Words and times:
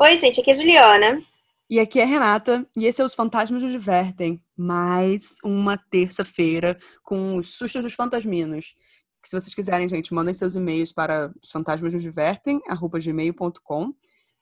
Oi, 0.00 0.16
gente, 0.16 0.40
aqui 0.40 0.50
é 0.50 0.54
a 0.54 0.56
Juliana. 0.56 1.20
E 1.68 1.80
aqui 1.80 1.98
é 1.98 2.04
a 2.04 2.06
Renata, 2.06 2.64
e 2.76 2.86
esse 2.86 3.02
é 3.02 3.04
Os 3.04 3.14
Fantasmas 3.14 3.64
nos 3.64 3.72
Divertem. 3.72 4.40
Mais 4.56 5.34
uma 5.42 5.76
terça-feira 5.76 6.78
com 7.02 7.36
os 7.36 7.56
sustos 7.56 7.82
dos 7.82 7.94
fantasminos. 7.94 8.76
Se 9.24 9.38
vocês 9.38 9.52
quiserem, 9.52 9.88
gente, 9.88 10.14
mandem 10.14 10.32
seus 10.32 10.54
e-mails 10.54 10.92
para 10.92 11.32
fantasmasnosdivertem.gmail.com 11.50 13.92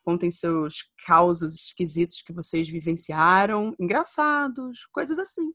Contem 0.04 0.30
seus 0.30 0.90
causos 1.06 1.54
esquisitos 1.54 2.20
que 2.20 2.34
vocês 2.34 2.68
vivenciaram, 2.68 3.74
engraçados, 3.80 4.84
coisas 4.92 5.18
assim. 5.18 5.54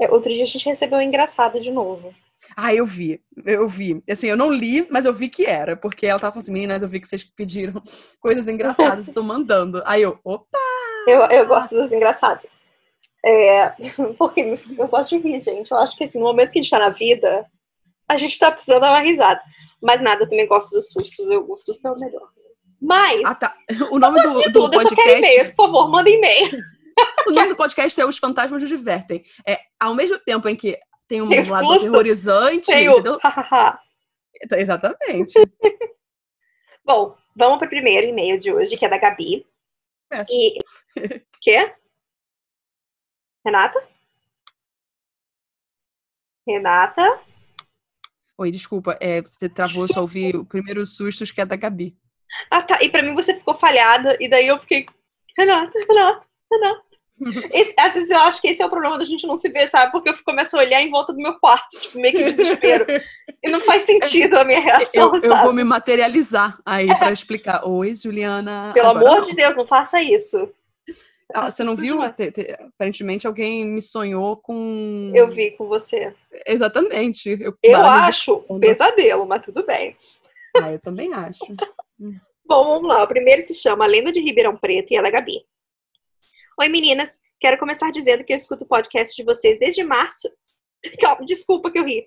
É, 0.00 0.08
outro 0.12 0.32
dia 0.32 0.44
a 0.44 0.46
gente 0.46 0.64
recebeu 0.64 1.00
um 1.00 1.02
engraçado 1.02 1.60
de 1.60 1.72
novo. 1.72 2.14
Ah, 2.56 2.74
eu 2.74 2.86
vi, 2.86 3.20
eu 3.44 3.68
vi. 3.68 4.02
Assim, 4.08 4.28
eu 4.28 4.36
não 4.36 4.52
li, 4.52 4.86
mas 4.90 5.04
eu 5.04 5.12
vi 5.12 5.28
que 5.28 5.44
era, 5.44 5.76
porque 5.76 6.06
ela 6.06 6.18
tava 6.18 6.32
falando 6.32 6.44
assim, 6.44 6.52
meninas, 6.52 6.82
eu 6.82 6.88
vi 6.88 7.00
que 7.00 7.08
vocês 7.08 7.24
pediram 7.24 7.80
coisas 8.20 8.48
engraçadas, 8.48 9.08
estão 9.08 9.22
mandando. 9.22 9.82
Aí 9.84 10.02
eu, 10.02 10.18
opa! 10.24 10.58
Eu, 11.06 11.22
eu 11.22 11.46
gosto 11.46 11.74
dos 11.74 11.92
engraçados. 11.92 12.46
É, 13.24 13.74
porque 14.18 14.58
eu 14.78 14.88
gosto 14.88 15.18
de 15.18 15.28
rir, 15.28 15.40
gente. 15.40 15.70
Eu 15.70 15.78
acho 15.78 15.96
que 15.96 16.04
assim, 16.04 16.18
no 16.18 16.24
momento 16.24 16.50
que 16.50 16.58
a 16.58 16.62
gente 16.62 16.70
tá 16.70 16.78
na 16.78 16.90
vida, 16.90 17.46
a 18.08 18.16
gente 18.16 18.38
tá 18.38 18.50
precisando 18.50 18.80
dar 18.80 18.92
uma 18.92 19.00
risada. 19.00 19.40
Mas 19.82 20.00
nada, 20.00 20.24
eu 20.24 20.28
também 20.28 20.46
gosto 20.46 20.70
dos 20.70 20.90
sustos. 20.90 21.28
Eu, 21.28 21.50
o 21.50 21.58
susto 21.58 21.86
é 21.86 21.92
o 21.92 21.98
melhor. 21.98 22.28
Mas. 22.80 23.22
Ah, 23.24 23.34
tá. 23.34 23.54
O 23.90 23.98
nome 23.98 24.22
do, 24.22 24.34
do 24.34 24.52
tudo, 24.52 24.70
podcast. 24.70 25.18
E-mails, 25.18 25.50
por 25.50 25.66
favor, 25.66 25.90
manda 25.90 26.08
e-mail. 26.08 26.50
O 27.28 27.30
nome 27.30 27.50
do 27.50 27.56
podcast 27.56 28.00
é 28.00 28.04
Os 28.04 28.18
Fantasmas 28.18 28.60
nos 28.60 28.68
Divertem. 28.68 29.22
É, 29.46 29.60
ao 29.78 29.94
mesmo 29.94 30.18
tempo 30.18 30.48
em 30.48 30.56
que 30.56 30.76
tem 31.08 31.22
um 31.22 31.28
tem 31.28 31.48
lado 31.48 31.66
susto, 31.66 31.86
aterrorizante, 31.86 32.66
tem 32.66 32.88
o... 32.88 32.92
entendeu? 32.92 33.18
Exatamente. 34.52 35.34
Bom, 36.84 37.16
vamos 37.34 37.58
para 37.58 37.66
o 37.66 37.70
primeiro 37.70 38.06
e-mail 38.06 38.38
de 38.38 38.52
hoje, 38.52 38.76
que 38.76 38.84
é 38.84 38.88
da 38.88 38.98
Gabi. 38.98 39.46
Essa. 40.10 40.30
E. 40.32 40.58
Quê? 41.40 41.74
Renata? 43.44 43.88
Renata? 46.46 47.20
Oi, 48.36 48.50
desculpa. 48.50 48.96
É, 49.00 49.20
você 49.20 49.48
travou, 49.48 49.86
só 49.86 50.00
ouvi 50.00 50.36
o 50.36 50.44
primeiro 50.44 50.84
sustos 50.86 51.30
que 51.30 51.40
é 51.40 51.46
da 51.46 51.56
Gabi. 51.56 51.96
Ah, 52.50 52.62
tá. 52.62 52.82
E 52.82 52.90
pra 52.90 53.02
mim 53.02 53.14
você 53.14 53.34
ficou 53.34 53.54
falhada, 53.54 54.16
e 54.20 54.28
daí 54.28 54.46
eu 54.46 54.58
fiquei. 54.60 54.86
Renata, 55.36 55.72
Renata, 55.88 56.26
Renata. 56.52 56.87
Esse, 57.52 57.74
às 57.76 57.94
vezes 57.94 58.10
eu 58.10 58.18
acho 58.18 58.40
que 58.40 58.48
esse 58.48 58.62
é 58.62 58.66
o 58.66 58.70
problema 58.70 58.98
da 58.98 59.04
gente 59.04 59.26
não 59.26 59.36
se 59.36 59.48
ver, 59.48 59.68
sabe? 59.68 59.90
Porque 59.90 60.08
eu 60.08 60.14
começo 60.24 60.56
a 60.56 60.60
olhar 60.60 60.80
em 60.80 60.90
volta 60.90 61.12
do 61.12 61.18
meu 61.18 61.34
quarto, 61.34 61.78
tipo, 61.78 62.00
meio 62.00 62.14
que 62.14 62.24
desespero. 62.24 62.86
e 63.42 63.48
não 63.48 63.60
faz 63.60 63.82
sentido 63.82 64.38
a 64.38 64.44
minha 64.44 64.60
reação. 64.60 65.16
Eu, 65.16 65.30
eu 65.30 65.36
vou 65.38 65.52
me 65.52 65.64
materializar 65.64 66.58
aí 66.64 66.88
é. 66.88 66.94
pra 66.94 67.12
explicar. 67.12 67.64
Oi, 67.64 67.94
Juliana. 67.94 68.70
Pelo 68.72 68.90
amor 68.90 69.16
não. 69.16 69.22
de 69.22 69.34
Deus, 69.34 69.56
não 69.56 69.66
faça 69.66 70.00
isso. 70.00 70.48
Ah, 71.34 71.50
você 71.50 71.62
não 71.62 71.76
viu? 71.76 72.00
Te, 72.12 72.30
te, 72.30 72.56
aparentemente 72.74 73.26
alguém 73.26 73.66
me 73.66 73.82
sonhou 73.82 74.36
com. 74.36 75.12
Eu 75.14 75.30
vi 75.30 75.50
com 75.50 75.66
você. 75.66 76.14
Exatamente. 76.46 77.36
Eu, 77.40 77.54
eu 77.62 77.84
acho 77.84 78.44
um 78.48 78.58
pesadelo, 78.58 79.26
mas 79.26 79.42
tudo 79.42 79.64
bem. 79.64 79.94
Ah, 80.56 80.72
eu 80.72 80.80
também 80.80 81.12
acho. 81.12 81.40
Bom, 82.46 82.64
vamos 82.64 82.88
lá. 82.88 83.02
O 83.02 83.08
primeiro 83.08 83.46
se 83.46 83.54
chama 83.54 83.84
Lenda 83.84 84.10
de 84.10 84.20
Ribeirão 84.20 84.56
Preto 84.56 84.90
e 84.92 84.96
ela 84.96 85.08
é 85.08 85.10
Gabi. 85.10 85.44
Oi, 86.60 86.68
meninas. 86.68 87.20
Quero 87.38 87.56
começar 87.56 87.92
dizendo 87.92 88.24
que 88.24 88.32
eu 88.32 88.36
escuto 88.36 88.64
o 88.64 88.66
podcast 88.66 89.14
de 89.14 89.22
vocês 89.22 89.56
desde 89.60 89.84
março. 89.84 90.28
Desculpa 91.24 91.70
que 91.70 91.78
eu 91.78 91.84
ri. 91.84 92.04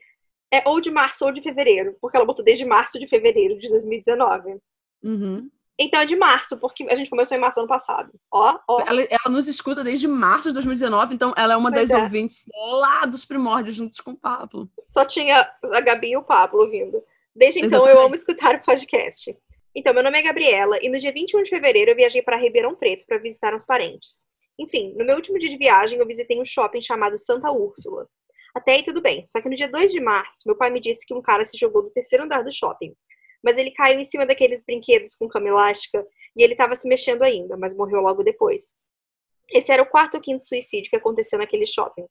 É 0.53 0.61
ou 0.67 0.81
de 0.81 0.91
março 0.91 1.23
ou 1.23 1.31
de 1.31 1.41
fevereiro, 1.41 1.95
porque 2.01 2.17
ela 2.17 2.25
botou 2.25 2.43
desde 2.43 2.65
março 2.65 2.99
de 2.99 3.07
fevereiro 3.07 3.57
de 3.57 3.69
2019. 3.69 4.57
Uhum. 5.03 5.49
Então 5.79 6.01
é 6.01 6.05
de 6.05 6.17
março, 6.17 6.57
porque 6.57 6.85
a 6.89 6.95
gente 6.95 7.09
começou 7.09 7.37
em 7.37 7.39
março 7.39 7.61
ano 7.61 7.69
passado. 7.69 8.11
Ó, 8.29 8.59
ó. 8.67 8.81
Ela, 8.85 9.03
ela 9.03 9.33
nos 9.33 9.47
escuta 9.47 9.85
desde 9.85 10.05
março 10.05 10.49
de 10.49 10.55
2019, 10.55 11.15
então 11.15 11.33
ela 11.37 11.53
é 11.53 11.57
uma 11.57 11.71
pois 11.71 11.89
das 11.89 11.97
é. 11.97 12.03
ouvintes 12.03 12.43
lá 12.81 13.05
dos 13.05 13.23
primórdios, 13.23 13.77
juntos 13.77 14.01
com 14.01 14.11
o 14.11 14.17
Pablo. 14.17 14.69
Só 14.85 15.05
tinha 15.05 15.49
a 15.63 15.79
Gabi 15.79 16.11
e 16.11 16.17
o 16.17 16.23
Pablo 16.23 16.63
ouvindo. 16.63 17.01
Desde 17.33 17.59
então 17.59 17.79
Exatamente. 17.79 17.97
eu 17.97 18.05
amo 18.05 18.15
escutar 18.15 18.55
o 18.55 18.61
podcast. 18.61 19.33
Então, 19.73 19.93
meu 19.93 20.03
nome 20.03 20.19
é 20.19 20.21
Gabriela 20.21 20.77
e 20.81 20.89
no 20.89 20.99
dia 20.99 21.13
21 21.13 21.43
de 21.43 21.49
fevereiro 21.49 21.91
eu 21.91 21.95
viajei 21.95 22.21
para 22.21 22.35
Ribeirão 22.35 22.75
Preto 22.75 23.05
para 23.07 23.17
visitar 23.17 23.55
uns 23.55 23.63
parentes. 23.63 24.29
Enfim, 24.59 24.93
no 24.95 25.05
meu 25.05 25.15
último 25.15 25.39
dia 25.39 25.49
de 25.49 25.57
viagem 25.57 25.97
eu 25.99 26.05
visitei 26.05 26.39
um 26.39 26.45
shopping 26.45 26.81
chamado 26.81 27.17
Santa 27.17 27.51
Úrsula. 27.51 28.07
Até 28.53 28.73
aí 28.73 28.83
tudo 28.83 29.01
bem, 29.01 29.25
só 29.25 29.41
que 29.41 29.49
no 29.49 29.55
dia 29.55 29.69
2 29.69 29.91
de 29.91 29.99
março, 29.99 30.41
meu 30.45 30.57
pai 30.57 30.69
me 30.69 30.81
disse 30.81 31.05
que 31.05 31.13
um 31.13 31.21
cara 31.21 31.45
se 31.45 31.57
jogou 31.57 31.81
do 31.81 31.89
terceiro 31.89 32.25
andar 32.25 32.43
do 32.43 32.51
shopping. 32.51 32.93
Mas 33.43 33.57
ele 33.57 33.71
caiu 33.71 33.99
em 33.99 34.03
cima 34.03 34.25
daqueles 34.25 34.63
brinquedos 34.63 35.15
com 35.15 35.27
cama 35.27 35.47
elástica 35.47 36.05
e 36.35 36.43
ele 36.43 36.53
estava 36.53 36.75
se 36.75 36.87
mexendo 36.87 37.23
ainda, 37.23 37.57
mas 37.57 37.73
morreu 37.73 38.01
logo 38.01 38.23
depois. 38.23 38.73
Esse 39.49 39.71
era 39.71 39.81
o 39.81 39.89
quarto 39.89 40.15
ou 40.15 40.21
quinto 40.21 40.45
suicídio 40.45 40.89
que 40.89 40.95
aconteceu 40.95 41.39
naquele 41.39 41.65
shopping. 41.65 42.05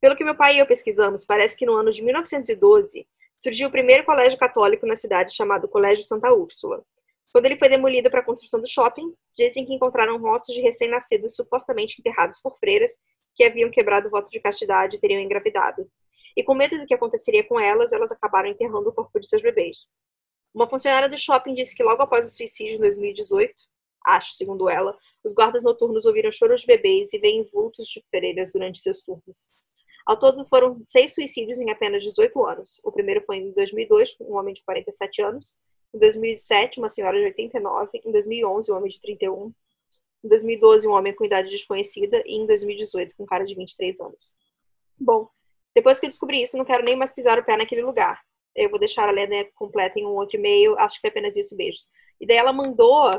Pelo 0.00 0.14
que 0.14 0.24
meu 0.24 0.36
pai 0.36 0.56
e 0.56 0.58
eu 0.58 0.66
pesquisamos, 0.66 1.24
parece 1.24 1.56
que 1.56 1.66
no 1.66 1.74
ano 1.74 1.90
de 1.90 2.02
1912 2.02 3.06
surgiu 3.34 3.68
o 3.68 3.72
primeiro 3.72 4.04
colégio 4.04 4.38
católico 4.38 4.86
na 4.86 4.96
cidade 4.96 5.34
chamado 5.34 5.68
Colégio 5.68 6.04
Santa 6.04 6.32
Úrsula. 6.32 6.84
Quando 7.32 7.46
ele 7.46 7.58
foi 7.58 7.68
demolido 7.68 8.10
para 8.10 8.20
a 8.20 8.24
construção 8.24 8.60
do 8.60 8.66
shopping, 8.66 9.14
dizem 9.36 9.64
que 9.66 9.74
encontraram 9.74 10.18
rostos 10.18 10.54
de 10.54 10.62
recém-nascidos 10.62 11.34
supostamente 11.34 12.00
enterrados 12.00 12.40
por 12.40 12.58
freiras 12.58 12.92
que 13.34 13.44
haviam 13.44 13.70
quebrado 13.70 14.08
o 14.08 14.10
voto 14.10 14.30
de 14.30 14.40
castidade 14.40 14.96
e 14.96 15.00
teriam 15.00 15.20
engravidado. 15.20 15.88
E 16.36 16.42
com 16.42 16.54
medo 16.54 16.78
do 16.78 16.86
que 16.86 16.94
aconteceria 16.94 17.44
com 17.44 17.58
elas, 17.58 17.92
elas 17.92 18.10
acabaram 18.10 18.48
enterrando 18.48 18.88
o 18.88 18.92
corpo 18.92 19.20
de 19.20 19.28
seus 19.28 19.42
bebês. 19.42 19.86
Uma 20.54 20.68
funcionária 20.68 21.08
do 21.08 21.18
shopping 21.18 21.54
disse 21.54 21.74
que 21.74 21.82
logo 21.82 22.02
após 22.02 22.26
o 22.26 22.30
suicídio 22.30 22.76
em 22.76 22.80
2018, 22.80 23.54
acho, 24.06 24.34
segundo 24.34 24.68
ela, 24.68 24.96
os 25.22 25.32
guardas 25.32 25.64
noturnos 25.64 26.06
ouviram 26.06 26.32
choros 26.32 26.62
de 26.62 26.66
bebês 26.66 27.12
e 27.12 27.18
veem 27.18 27.44
vultos 27.52 27.86
de 27.88 28.02
freiras 28.10 28.52
durante 28.52 28.80
seus 28.80 29.02
turnos. 29.02 29.50
Ao 30.06 30.18
todo, 30.18 30.46
foram 30.46 30.82
seis 30.84 31.14
suicídios 31.14 31.60
em 31.60 31.70
apenas 31.70 32.02
18 32.02 32.42
anos. 32.46 32.80
O 32.82 32.90
primeiro 32.90 33.22
foi 33.26 33.36
em 33.36 33.52
2002, 33.52 34.14
com 34.14 34.24
um 34.24 34.36
homem 34.38 34.54
de 34.54 34.64
47 34.64 35.20
anos. 35.20 35.58
Em 35.94 35.98
2007, 35.98 36.78
uma 36.78 36.88
senhora 36.88 37.18
de 37.18 37.24
89. 37.24 38.00
Em 38.04 38.12
2011, 38.12 38.72
um 38.72 38.76
homem 38.76 38.90
de 38.90 39.00
31. 39.00 39.52
Em 40.24 40.28
2012, 40.28 40.86
um 40.86 40.92
homem 40.92 41.14
com 41.14 41.24
idade 41.24 41.50
desconhecida. 41.50 42.22
E 42.26 42.34
em 42.36 42.46
2018, 42.46 43.16
com 43.16 43.22
um 43.22 43.26
cara 43.26 43.44
de 43.44 43.54
23 43.54 44.00
anos. 44.00 44.34
Bom, 44.98 45.28
depois 45.74 46.00
que 46.00 46.06
eu 46.06 46.10
descobri 46.10 46.42
isso, 46.42 46.56
não 46.56 46.64
quero 46.64 46.84
nem 46.84 46.96
mais 46.96 47.12
pisar 47.12 47.38
o 47.38 47.44
pé 47.44 47.56
naquele 47.56 47.82
lugar. 47.82 48.20
Eu 48.54 48.68
vou 48.68 48.78
deixar 48.78 49.08
a 49.08 49.12
lenda 49.12 49.48
completa 49.54 49.98
em 49.98 50.04
um 50.04 50.16
outro 50.16 50.36
e-mail. 50.36 50.76
Acho 50.78 50.96
que 50.96 51.02
foi 51.02 51.10
apenas 51.10 51.36
isso. 51.36 51.56
Beijos. 51.56 51.88
E 52.20 52.26
daí 52.26 52.36
ela 52.36 52.52
mandou 52.52 53.10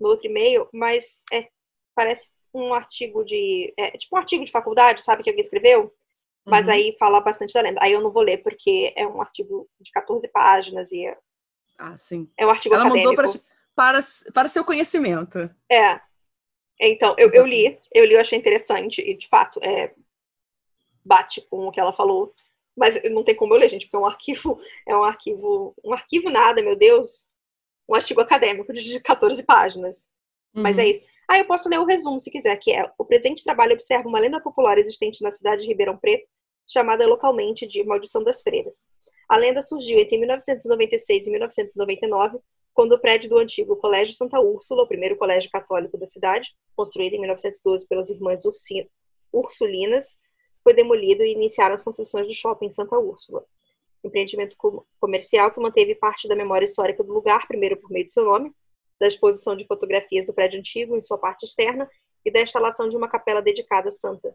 no 0.00 0.08
outro 0.08 0.26
e-mail, 0.26 0.68
mas 0.72 1.22
é, 1.32 1.48
parece 1.94 2.28
um 2.52 2.74
artigo 2.74 3.24
de. 3.24 3.72
É, 3.76 3.92
tipo 3.92 4.16
um 4.16 4.18
artigo 4.18 4.44
de 4.44 4.50
faculdade, 4.50 5.02
sabe, 5.02 5.22
que 5.22 5.30
alguém 5.30 5.42
escreveu? 5.44 5.92
Mas 6.46 6.66
uhum. 6.66 6.72
aí 6.72 6.96
fala 6.98 7.20
bastante 7.20 7.52
da 7.54 7.60
lenda. 7.60 7.80
Aí 7.82 7.92
eu 7.92 8.00
não 8.00 8.10
vou 8.10 8.22
ler, 8.22 8.38
porque 8.38 8.92
é 8.96 9.06
um 9.06 9.20
artigo 9.20 9.68
de 9.80 9.90
14 9.92 10.26
páginas 10.28 10.90
e. 10.92 11.06
Ah, 11.78 11.96
sim. 11.96 12.28
É 12.36 12.44
um 12.44 12.50
artigo 12.50 12.74
Ela 12.74 12.84
acadêmico. 12.84 13.14
mandou 13.16 13.32
para, 13.32 13.40
para, 13.74 14.00
para 14.34 14.48
seu 14.48 14.64
conhecimento. 14.64 15.48
É. 15.70 16.00
Então, 16.80 17.14
eu, 17.18 17.30
eu 17.32 17.46
li, 17.46 17.78
eu 17.92 18.04
li, 18.04 18.14
eu 18.14 18.20
achei 18.20 18.38
interessante, 18.38 19.00
e 19.00 19.16
de 19.16 19.26
fato, 19.28 19.58
é, 19.62 19.92
bate 21.04 21.40
com 21.42 21.66
o 21.66 21.72
que 21.72 21.80
ela 21.80 21.92
falou. 21.92 22.34
Mas 22.76 23.02
não 23.10 23.24
tem 23.24 23.34
como 23.34 23.54
eu 23.54 23.58
ler, 23.58 23.68
gente, 23.68 23.86
porque 23.86 23.96
é 23.96 23.98
um 23.98 24.06
arquivo, 24.06 24.60
é 24.86 24.96
um 24.96 25.02
arquivo, 25.02 25.74
um 25.84 25.92
arquivo 25.92 26.30
nada, 26.30 26.62
meu 26.62 26.76
Deus. 26.76 27.26
Um 27.88 27.94
artigo 27.94 28.20
acadêmico 28.20 28.72
de 28.72 29.00
14 29.00 29.42
páginas. 29.42 30.06
Uhum. 30.54 30.62
Mas 30.62 30.78
é 30.78 30.82
uhum. 30.82 30.90
isso. 30.90 31.00
Ah, 31.28 31.38
eu 31.38 31.44
posso 31.44 31.68
ler 31.68 31.80
o 31.80 31.84
resumo 31.84 32.20
se 32.20 32.30
quiser, 32.30 32.56
que 32.56 32.72
é 32.72 32.90
o 32.96 33.04
presente 33.04 33.44
trabalho 33.44 33.74
observa 33.74 34.08
uma 34.08 34.20
lenda 34.20 34.40
popular 34.40 34.78
existente 34.78 35.22
na 35.22 35.30
cidade 35.32 35.62
de 35.62 35.68
Ribeirão 35.68 35.96
Preto, 35.96 36.26
chamada 36.66 37.06
localmente 37.06 37.66
de 37.66 37.82
Maldição 37.84 38.22
das 38.22 38.40
Freiras. 38.40 38.86
A 39.28 39.36
lenda 39.36 39.60
surgiu 39.60 39.98
entre 39.98 40.16
1996 40.16 41.26
e 41.26 41.30
1999, 41.30 42.38
quando 42.72 42.92
o 42.92 42.98
prédio 42.98 43.28
do 43.28 43.36
antigo 43.36 43.76
Colégio 43.76 44.14
Santa 44.14 44.40
Úrsula, 44.40 44.84
o 44.84 44.88
primeiro 44.88 45.16
colégio 45.16 45.50
católico 45.50 45.98
da 45.98 46.06
cidade, 46.06 46.48
construído 46.74 47.14
em 47.14 47.20
1912 47.20 47.86
pelas 47.86 48.08
irmãs 48.08 48.42
Ursulinas, 49.32 50.16
foi 50.62 50.72
demolido 50.72 51.22
e 51.22 51.32
iniciaram 51.32 51.74
as 51.74 51.82
construções 51.82 52.26
do 52.26 52.32
shopping 52.32 52.70
Santa 52.70 52.98
Úrsula. 52.98 53.44
Empreendimento 54.02 54.56
comercial 54.98 55.50
que 55.50 55.60
manteve 55.60 55.94
parte 55.94 56.26
da 56.26 56.36
memória 56.36 56.64
histórica 56.64 57.04
do 57.04 57.12
lugar, 57.12 57.46
primeiro 57.46 57.76
por 57.76 57.90
meio 57.90 58.06
de 58.06 58.12
seu 58.12 58.24
nome, 58.24 58.52
da 58.98 59.06
exposição 59.06 59.54
de 59.54 59.66
fotografias 59.66 60.24
do 60.24 60.32
prédio 60.32 60.58
antigo 60.58 60.96
em 60.96 61.00
sua 61.00 61.18
parte 61.18 61.44
externa 61.44 61.88
e 62.24 62.30
da 62.30 62.40
instalação 62.40 62.88
de 62.88 62.96
uma 62.96 63.08
capela 63.08 63.42
dedicada 63.42 63.88
à 63.88 63.92
santa, 63.92 64.34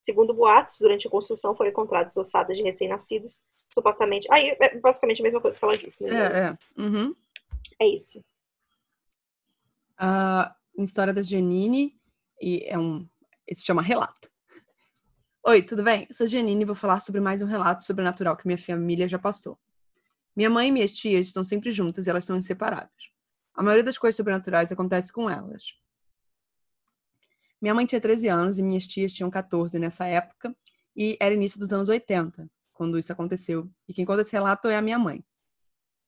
Segundo 0.00 0.32
boatos, 0.32 0.78
durante 0.78 1.06
a 1.06 1.10
construção 1.10 1.54
foram 1.54 1.70
encontradas 1.70 2.16
ossadas 2.16 2.56
de 2.56 2.62
recém-nascidos, 2.62 3.40
supostamente. 3.72 4.26
Aí 4.30 4.56
é 4.60 4.78
basicamente 4.78 5.20
a 5.20 5.24
mesma 5.24 5.40
coisa 5.40 5.58
que 5.58 5.64
ela 5.64 5.76
disse, 5.76 6.02
né? 6.02 6.10
É, 6.10 6.38
é. 6.48 6.58
Uhum. 6.80 7.14
É 7.78 7.86
isso. 7.86 8.24
A 9.98 10.54
história 10.78 11.12
da 11.12 11.22
Janine, 11.22 12.00
e 12.40 12.64
é 12.66 12.78
um. 12.78 13.04
Se 13.52 13.64
chama 13.64 13.82
Relato. 13.82 14.30
Oi, 15.46 15.62
tudo 15.62 15.82
bem? 15.82 16.06
Eu 16.08 16.14
sou 16.14 16.24
a 16.24 16.28
Janine 16.28 16.62
e 16.62 16.66
vou 16.66 16.74
falar 16.74 17.00
sobre 17.00 17.20
mais 17.20 17.42
um 17.42 17.46
relato 17.46 17.82
sobrenatural 17.82 18.36
que 18.36 18.46
minha 18.46 18.58
família 18.58 19.08
já 19.08 19.18
passou. 19.18 19.58
Minha 20.36 20.48
mãe 20.48 20.68
e 20.68 20.72
minhas 20.72 20.92
tias 20.92 21.26
estão 21.26 21.42
sempre 21.42 21.70
juntas 21.70 22.06
e 22.06 22.10
elas 22.10 22.24
são 22.24 22.36
inseparáveis. 22.36 23.10
A 23.54 23.62
maioria 23.62 23.84
das 23.84 23.98
coisas 23.98 24.16
sobrenaturais 24.16 24.70
acontece 24.70 25.12
com 25.12 25.28
elas. 25.28 25.74
Minha 27.60 27.74
mãe 27.74 27.84
tinha 27.84 28.00
13 28.00 28.28
anos 28.28 28.58
e 28.58 28.62
minhas 28.62 28.86
tias 28.86 29.12
tinham 29.12 29.30
14 29.30 29.78
nessa 29.78 30.06
época, 30.06 30.56
e 30.96 31.16
era 31.20 31.34
início 31.34 31.58
dos 31.58 31.72
anos 31.72 31.88
80, 31.88 32.50
quando 32.72 32.98
isso 32.98 33.12
aconteceu. 33.12 33.70
E 33.88 33.92
quem 33.92 34.04
conta 34.04 34.22
esse 34.22 34.32
relato 34.32 34.68
é 34.68 34.76
a 34.76 34.82
minha 34.82 34.98
mãe. 34.98 35.22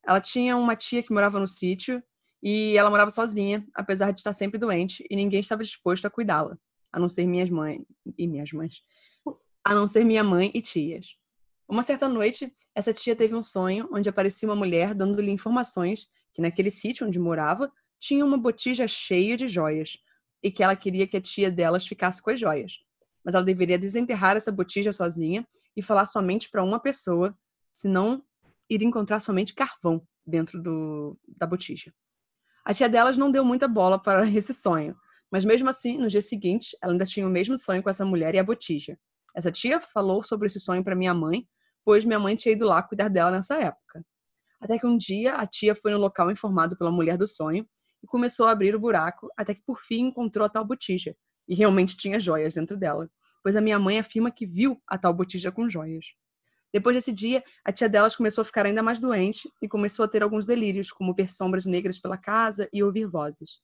Ela 0.04 0.20
tinha 0.20 0.56
uma 0.56 0.74
tia 0.74 1.02
que 1.02 1.12
morava 1.12 1.38
no 1.38 1.46
sítio 1.46 2.02
e 2.42 2.76
ela 2.76 2.90
morava 2.90 3.10
sozinha, 3.10 3.64
apesar 3.74 4.10
de 4.10 4.20
estar 4.20 4.32
sempre 4.32 4.58
doente, 4.58 5.04
e 5.08 5.14
ninguém 5.14 5.40
estava 5.40 5.62
disposto 5.62 6.06
a 6.06 6.10
cuidá-la, 6.10 6.58
a 6.90 6.98
não 6.98 7.08
ser 7.08 7.26
minhas 7.26 7.50
mães 7.50 7.82
e 8.18 8.26
minhas 8.26 8.50
mães, 8.52 8.82
a 9.62 9.74
não 9.74 9.86
ser 9.86 10.04
minha 10.04 10.24
mãe 10.24 10.50
e 10.54 10.60
tias. 10.60 11.16
Uma 11.68 11.82
certa 11.82 12.08
noite, 12.08 12.52
essa 12.74 12.92
tia 12.92 13.14
teve 13.14 13.34
um 13.34 13.42
sonho 13.42 13.88
onde 13.92 14.08
aparecia 14.08 14.48
uma 14.48 14.56
mulher 14.56 14.94
dando-lhe 14.94 15.30
informações 15.30 16.08
que 16.34 16.42
naquele 16.42 16.70
sítio 16.70 17.06
onde 17.06 17.18
morava 17.18 17.70
tinha 18.00 18.24
uma 18.24 18.36
botija 18.36 18.88
cheia 18.88 19.36
de 19.36 19.46
joias 19.46 19.98
e 20.42 20.50
que 20.50 20.62
ela 20.62 20.74
queria 20.74 21.06
que 21.06 21.16
a 21.16 21.20
tia 21.20 21.50
delas 21.50 21.86
ficasse 21.86 22.20
com 22.20 22.30
as 22.30 22.40
joias. 22.40 22.78
Mas 23.24 23.34
ela 23.34 23.44
deveria 23.44 23.78
desenterrar 23.78 24.36
essa 24.36 24.50
botija 24.50 24.92
sozinha 24.92 25.46
e 25.76 25.82
falar 25.82 26.06
somente 26.06 26.50
para 26.50 26.62
uma 26.62 26.80
pessoa, 26.80 27.36
senão 27.72 28.22
iria 28.68 28.86
encontrar 28.86 29.20
somente 29.20 29.54
carvão 29.54 30.06
dentro 30.26 30.60
do, 30.60 31.18
da 31.36 31.46
botija. 31.46 31.92
A 32.64 32.74
tia 32.74 32.88
delas 32.88 33.16
não 33.16 33.30
deu 33.30 33.44
muita 33.44 33.68
bola 33.68 34.00
para 34.00 34.26
esse 34.30 34.52
sonho, 34.52 34.96
mas 35.30 35.44
mesmo 35.44 35.68
assim, 35.68 35.98
no 35.98 36.08
dia 36.08 36.22
seguinte, 36.22 36.76
ela 36.82 36.92
ainda 36.92 37.06
tinha 37.06 37.26
o 37.26 37.30
mesmo 37.30 37.56
sonho 37.56 37.82
com 37.82 37.90
essa 37.90 38.04
mulher 38.04 38.34
e 38.34 38.38
a 38.38 38.44
botija. 38.44 38.98
Essa 39.34 39.50
tia 39.50 39.80
falou 39.80 40.22
sobre 40.22 40.46
esse 40.46 40.60
sonho 40.60 40.84
para 40.84 40.94
minha 40.94 41.14
mãe, 41.14 41.46
pois 41.84 42.04
minha 42.04 42.18
mãe 42.18 42.36
tinha 42.36 42.52
ido 42.52 42.66
lá 42.66 42.82
cuidar 42.82 43.08
dela 43.08 43.30
nessa 43.30 43.58
época. 43.58 44.04
Até 44.60 44.78
que 44.78 44.86
um 44.86 44.96
dia 44.96 45.34
a 45.34 45.46
tia 45.46 45.74
foi 45.74 45.90
no 45.90 45.98
local 45.98 46.30
informado 46.30 46.76
pela 46.76 46.90
mulher 46.90 47.16
do 47.16 47.26
sonho 47.26 47.66
e 48.02 48.06
começou 48.06 48.46
a 48.46 48.50
abrir 48.50 48.74
o 48.74 48.80
buraco, 48.80 49.28
até 49.36 49.54
que 49.54 49.62
por 49.62 49.80
fim 49.80 50.06
encontrou 50.06 50.44
a 50.44 50.48
tal 50.48 50.64
botija. 50.64 51.16
E 51.48 51.54
realmente 51.54 51.96
tinha 51.96 52.18
joias 52.18 52.54
dentro 52.54 52.76
dela, 52.76 53.10
pois 53.42 53.56
a 53.56 53.60
minha 53.60 53.78
mãe 53.78 53.98
afirma 53.98 54.30
que 54.30 54.46
viu 54.46 54.80
a 54.86 54.98
tal 54.98 55.12
botija 55.12 55.52
com 55.52 55.68
joias. 55.68 56.14
Depois 56.72 56.96
desse 56.96 57.12
dia, 57.12 57.44
a 57.64 57.70
tia 57.70 57.88
delas 57.88 58.16
começou 58.16 58.42
a 58.42 58.44
ficar 58.44 58.64
ainda 58.64 58.82
mais 58.82 58.98
doente 58.98 59.50
e 59.60 59.68
começou 59.68 60.04
a 60.04 60.08
ter 60.08 60.22
alguns 60.22 60.46
delírios, 60.46 60.90
como 60.90 61.14
ver 61.14 61.30
sombras 61.30 61.66
negras 61.66 61.98
pela 61.98 62.16
casa 62.16 62.68
e 62.72 62.82
ouvir 62.82 63.06
vozes. 63.06 63.58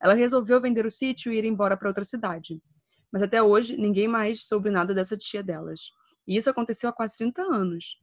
Ela 0.00 0.14
resolveu 0.14 0.60
vender 0.60 0.86
o 0.86 0.90
sítio 0.90 1.32
e 1.32 1.38
ir 1.38 1.44
embora 1.44 1.76
para 1.76 1.88
outra 1.88 2.04
cidade. 2.04 2.62
Mas 3.10 3.22
até 3.22 3.42
hoje, 3.42 3.76
ninguém 3.76 4.06
mais 4.06 4.46
soube 4.46 4.70
nada 4.70 4.94
dessa 4.94 5.16
tia 5.16 5.42
delas. 5.42 5.90
E 6.26 6.36
isso 6.36 6.48
aconteceu 6.48 6.88
há 6.88 6.92
quase 6.92 7.14
30 7.16 7.42
anos. 7.42 7.98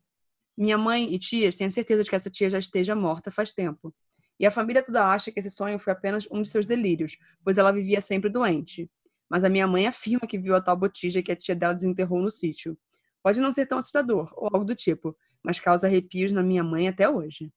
Minha 0.58 0.78
mãe 0.78 1.14
e 1.14 1.18
tias 1.18 1.56
têm 1.56 1.68
a 1.68 1.72
certeza 1.72 2.04
de 2.04 2.10
que 2.10 2.16
essa 2.16 2.30
tia 2.30 2.50
já 2.50 2.60
esteja 2.60 2.96
morta 2.96 3.32
faz 3.32 3.52
tempo. 3.52 3.94
E 4.42 4.46
a 4.48 4.50
família 4.50 4.82
toda 4.82 5.06
acha 5.06 5.32
que 5.32 5.40
esse 5.40 5.52
sonho 5.52 5.78
foi 5.78 5.94
apenas 5.94 6.28
um 6.32 6.42
de 6.42 6.50
seus 6.50 6.66
delírios, 6.66 7.16
pois 7.44 7.60
ela 7.60 7.72
vivia 7.72 8.02
sempre 8.02 8.28
doente. 8.28 8.90
Mas 9.30 9.44
a 9.44 9.50
minha 9.50 9.68
mãe 9.68 9.86
afirma 9.86 10.28
que 10.28 10.40
viu 10.40 10.56
a 10.56 10.62
tal 10.62 10.76
botija 10.76 11.22
que 11.22 11.32
a 11.32 11.36
tia 11.36 11.56
dela 11.56 11.76
desenterrou 11.76 12.20
no 12.20 12.32
sítio. 12.32 12.76
Pode 13.22 13.40
não 13.40 13.52
ser 13.52 13.68
tão 13.68 13.78
assustador, 13.78 14.34
ou 14.36 14.50
algo 14.52 14.66
do 14.66 14.74
tipo, 14.74 15.16
mas 15.44 15.60
causa 15.60 15.86
arrepios 15.86 16.32
na 16.32 16.42
minha 16.42 16.64
mãe 16.64 16.88
até 16.88 17.08
hoje. 17.08 17.54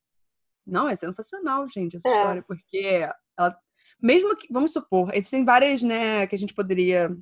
Não, 0.67 0.87
é 0.87 0.95
sensacional, 0.95 1.67
gente, 1.71 1.97
essa 1.97 2.07
é. 2.07 2.19
história, 2.19 2.45
porque 2.47 3.09
ela, 3.39 3.59
mesmo 3.99 4.37
que, 4.37 4.47
vamos 4.53 4.75
supor, 4.75 5.11
existem 5.15 5.43
várias, 5.43 5.83
né, 5.83 6.27
que 6.27 6.35
a 6.35 6.39
gente 6.39 6.53
poderia 6.53 7.17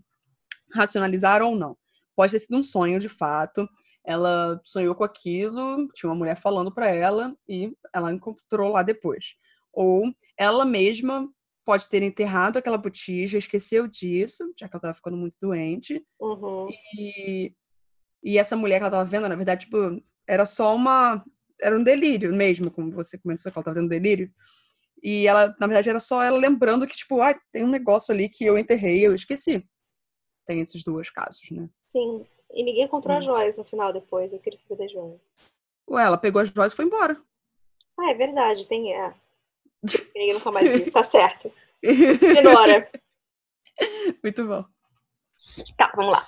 racionalizar 0.75 1.41
ou 1.41 1.55
não. 1.55 1.77
Pode 2.17 2.33
ter 2.33 2.41
sido 2.41 2.57
um 2.57 2.65
sonho, 2.65 2.99
de 2.99 3.09
fato. 3.09 3.69
Ela 4.05 4.61
sonhou 4.65 4.93
com 4.97 5.05
aquilo, 5.05 5.89
tinha 5.95 6.11
uma 6.11 6.19
mulher 6.19 6.35
falando 6.35 6.75
para 6.75 6.89
ela 6.89 7.33
e 7.49 7.73
ela 7.95 8.13
encontrou 8.13 8.73
lá 8.73 8.83
depois. 8.83 9.37
Ou 9.73 10.13
ela 10.37 10.65
mesma 10.65 11.29
pode 11.65 11.89
ter 11.89 12.03
enterrado 12.03 12.59
aquela 12.59 12.77
botija, 12.77 13.39
esqueceu 13.39 13.87
disso, 13.87 14.53
já 14.59 14.69
que 14.69 14.75
ela 14.75 14.79
estava 14.79 14.95
ficando 14.95 15.17
muito 15.17 15.37
doente. 15.41 16.05
Uhum. 16.21 16.69
E 16.99 17.55
e 18.23 18.39
essa 18.39 18.55
mulher 18.55 18.79
que 18.79 18.85
ela 18.85 18.91
tava 18.91 19.05
vendo, 19.05 19.29
na 19.29 19.35
verdade, 19.35 19.65
tipo, 19.65 19.77
era 20.29 20.47
só 20.47 20.75
uma. 20.75 21.25
Era 21.61 21.77
um 21.77 21.83
delírio 21.83 22.33
mesmo, 22.35 22.71
como 22.71 22.93
você 22.93 23.19
começou 23.19 23.51
que 23.51 23.59
ela 23.59 23.65
tava 23.65 23.77
tendo 23.77 23.89
delírio. 23.89 24.33
E 25.03 25.27
ela, 25.27 25.55
na 25.59 25.67
verdade, 25.67 25.91
era 25.91 25.99
só 25.99 26.23
ela 26.23 26.39
lembrando 26.39 26.87
que, 26.87 26.97
tipo, 26.97 27.21
ah, 27.21 27.35
tem 27.51 27.65
um 27.65 27.71
negócio 27.71 28.15
ali 28.15 28.29
que 28.29 28.45
eu 28.45 28.57
enterrei, 28.57 29.05
eu 29.05 29.15
esqueci. 29.15 29.69
Tem 30.47 30.61
esses 30.61 30.85
dois 30.85 31.11
casos, 31.11 31.51
né? 31.51 31.69
Sim. 31.89 32.25
E 32.53 32.63
ninguém 32.63 32.85
encontrou 32.85 33.15
hum. 33.15 33.19
as 33.19 33.25
joias 33.25 33.59
no 33.59 33.65
final 33.65 33.93
depois. 33.93 34.33
Eu 34.33 34.39
queria 34.39 34.59
saber 34.61 34.85
das 34.85 34.93
joias. 34.93 35.21
Ué, 35.91 36.05
ela 36.05 36.19
pegou 36.19 36.41
as 36.41 36.49
joias 36.49 36.73
e 36.73 36.77
foi 36.77 36.85
embora. 36.85 37.21
Ah, 37.99 38.11
é 38.11 38.15
verdade, 38.15 38.67
tem. 38.67 38.95
É. 38.95 39.15
Ninguém 40.15 40.35
nunca 40.35 40.51
mais 40.51 40.71
viu. 40.71 40.91
Tá 40.93 41.03
certo. 41.03 41.53
Ignora. 41.83 42.91
Muito 44.23 44.47
bom. 44.47 44.65
Tá, 45.77 45.93
vamos 45.97 46.13
lá. 46.13 46.23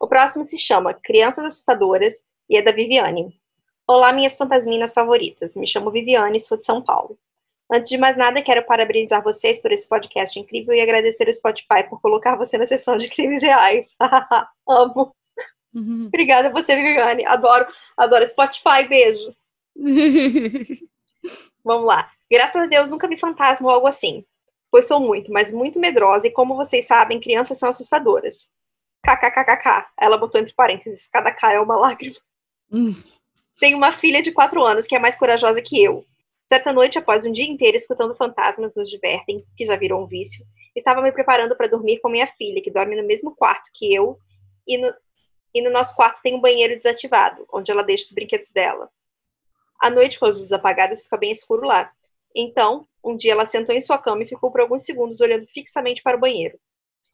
O 0.00 0.06
próximo 0.06 0.44
se 0.44 0.58
chama 0.58 0.94
Crianças 0.94 1.44
Assustadoras 1.44 2.24
e 2.48 2.56
é 2.56 2.62
da 2.62 2.72
Viviane. 2.72 3.40
Olá, 3.86 4.12
minhas 4.12 4.36
fantasminas 4.36 4.92
favoritas. 4.92 5.56
Me 5.56 5.66
chamo 5.66 5.90
Viviane 5.90 6.36
e 6.36 6.40
sou 6.40 6.56
de 6.56 6.64
São 6.64 6.82
Paulo. 6.82 7.18
Antes 7.72 7.90
de 7.90 7.98
mais 7.98 8.16
nada, 8.16 8.42
quero 8.42 8.64
parabenizar 8.64 9.22
vocês 9.22 9.58
por 9.58 9.72
esse 9.72 9.88
podcast 9.88 10.38
incrível 10.38 10.74
e 10.74 10.80
agradecer 10.80 11.28
o 11.28 11.32
Spotify 11.32 11.88
por 11.88 12.00
colocar 12.00 12.36
você 12.36 12.56
na 12.58 12.66
sessão 12.66 12.96
de 12.96 13.08
crimes 13.08 13.42
reais. 13.42 13.96
Amo. 14.68 15.14
Uhum. 15.74 16.06
Obrigada 16.06 16.48
a 16.48 16.52
você, 16.52 16.76
Viviane. 16.76 17.26
Adoro, 17.26 17.66
adoro 17.96 18.26
Spotify. 18.26 18.86
Beijo. 18.88 19.34
Vamos 21.64 21.86
lá. 21.86 22.10
Graças 22.34 22.60
a 22.60 22.66
Deus 22.66 22.90
nunca 22.90 23.06
vi 23.06 23.16
fantasma 23.16 23.68
ou 23.68 23.72
algo 23.72 23.86
assim. 23.86 24.24
Pois 24.68 24.88
sou 24.88 24.98
muito, 24.98 25.30
mas 25.30 25.52
muito 25.52 25.78
medrosa 25.78 26.26
e 26.26 26.32
como 26.32 26.56
vocês 26.56 26.84
sabem, 26.84 27.20
crianças 27.20 27.56
são 27.56 27.68
assustadoras. 27.68 28.50
KKKKK. 29.04 29.86
Ela 29.96 30.18
botou 30.18 30.40
entre 30.40 30.52
parênteses, 30.52 31.06
cada 31.06 31.30
K 31.30 31.52
é 31.52 31.60
uma 31.60 31.76
lágrima. 31.76 32.16
Hum. 32.72 32.92
Tenho 33.60 33.76
uma 33.76 33.92
filha 33.92 34.20
de 34.20 34.32
quatro 34.32 34.64
anos 34.64 34.84
que 34.84 34.96
é 34.96 34.98
mais 34.98 35.16
corajosa 35.16 35.62
que 35.62 35.80
eu. 35.80 36.04
Certa 36.48 36.72
noite, 36.72 36.98
após 36.98 37.24
um 37.24 37.30
dia 37.30 37.48
inteiro 37.48 37.76
escutando 37.76 38.16
fantasmas 38.16 38.74
nos 38.74 38.90
divertem, 38.90 39.44
que 39.56 39.64
já 39.64 39.76
virou 39.76 40.02
um 40.02 40.08
vício, 40.08 40.44
estava 40.74 41.00
me 41.00 41.12
preparando 41.12 41.54
para 41.54 41.68
dormir 41.68 42.00
com 42.00 42.08
minha 42.08 42.26
filha, 42.26 42.60
que 42.60 42.68
dorme 42.68 43.00
no 43.00 43.06
mesmo 43.06 43.32
quarto 43.36 43.70
que 43.72 43.94
eu, 43.94 44.18
e 44.66 44.76
no, 44.76 44.92
e 45.54 45.62
no 45.62 45.70
nosso 45.70 45.94
quarto 45.94 46.20
tem 46.20 46.34
um 46.34 46.40
banheiro 46.40 46.76
desativado, 46.76 47.46
onde 47.52 47.70
ela 47.70 47.84
deixa 47.84 48.06
os 48.06 48.12
brinquedos 48.12 48.50
dela. 48.50 48.90
À 49.80 49.88
noite, 49.88 50.18
com 50.18 50.26
as 50.26 50.34
luzes 50.34 50.50
apagadas, 50.50 51.04
fica 51.04 51.16
bem 51.16 51.30
escuro 51.30 51.64
lá. 51.64 51.92
Então, 52.34 52.86
um 53.04 53.16
dia 53.16 53.32
ela 53.32 53.46
sentou 53.46 53.74
em 53.74 53.80
sua 53.80 53.98
cama 53.98 54.22
e 54.22 54.28
ficou 54.28 54.50
por 54.50 54.60
alguns 54.60 54.82
segundos 54.82 55.20
olhando 55.20 55.46
fixamente 55.46 56.02
para 56.02 56.16
o 56.16 56.20
banheiro. 56.20 56.58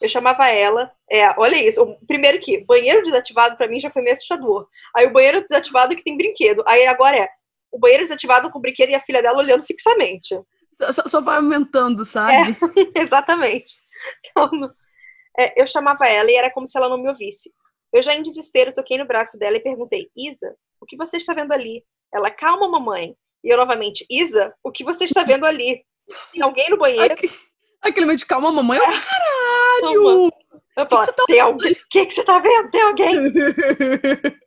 Eu 0.01 0.09
chamava 0.09 0.49
ela, 0.49 0.91
é, 1.11 1.29
olha 1.39 1.57
isso, 1.57 1.83
o, 1.83 2.07
primeiro 2.07 2.41
que 2.41 2.65
banheiro 2.65 3.03
desativado 3.03 3.57
para 3.57 3.69
mim 3.69 3.79
já 3.81 3.91
foi 3.91 4.01
meio 4.01 4.15
assustador. 4.15 4.67
Aí 4.97 5.07
o 5.07 5.13
banheiro 5.13 5.43
desativado 5.43 5.95
que 5.95 6.03
tem 6.03 6.17
brinquedo. 6.17 6.65
Aí 6.67 6.87
agora 6.87 7.17
é 7.19 7.29
o 7.71 7.79
banheiro 7.79 8.05
desativado 8.05 8.51
com 8.51 8.59
o 8.59 8.63
brinquedo 8.63 8.91
e 8.91 8.95
a 8.95 9.01
filha 9.01 9.21
dela 9.21 9.39
olhando 9.39 9.63
fixamente. 9.63 10.35
Só, 10.75 11.07
só 11.07 11.21
vai 11.21 11.37
aumentando, 11.37 12.05
sabe? 12.07 12.57
É, 12.95 13.01
exatamente. 13.03 13.75
Então, 14.25 14.51
é, 15.39 15.61
eu 15.61 15.67
chamava 15.67 16.07
ela 16.07 16.31
e 16.31 16.35
era 16.35 16.51
como 16.51 16.67
se 16.67 16.79
ela 16.79 16.89
não 16.89 16.97
me 16.97 17.09
ouvisse. 17.09 17.53
Eu 17.93 18.03
já 18.03 18.15
em 18.15 18.23
desespero 18.23 18.73
toquei 18.73 18.97
no 18.97 19.07
braço 19.07 19.39
dela 19.39 19.57
e 19.57 19.63
perguntei: 19.63 20.11
Isa, 20.17 20.57
o 20.81 20.87
que 20.87 20.97
você 20.97 21.19
está 21.19 21.35
vendo 21.35 21.53
ali? 21.53 21.85
Ela, 22.13 22.31
calma, 22.31 22.69
mamãe. 22.69 23.15
E 23.43 23.53
eu 23.53 23.57
novamente: 23.57 24.07
Isa, 24.11 24.55
o 24.63 24.71
que 24.71 24.85
você 24.85 25.05
está 25.05 25.23
vendo 25.23 25.47
ali? 25.47 25.85
Tem 26.33 26.43
alguém 26.43 26.69
no 26.71 26.79
banheiro? 26.79 27.15
Aquele 27.83 28.07
momento 28.07 28.19
de 28.19 28.27
calma, 28.27 28.53
mamãe, 28.53 28.79
é 28.79 28.83
um 28.83 29.01
caralho! 29.01 30.31
Eu 30.77 30.87
que, 30.87 30.97
que 30.97 31.05
você 31.05 31.13
tá... 31.13 31.25
Tem 31.27 31.41
alguém? 31.41 31.73
O 31.73 31.89
que, 31.89 32.07
que 32.07 32.15
você 32.15 32.25
tá 32.25 32.39
vendo? 32.39 32.71
Tem 32.71 32.83
alguém? 32.83 33.17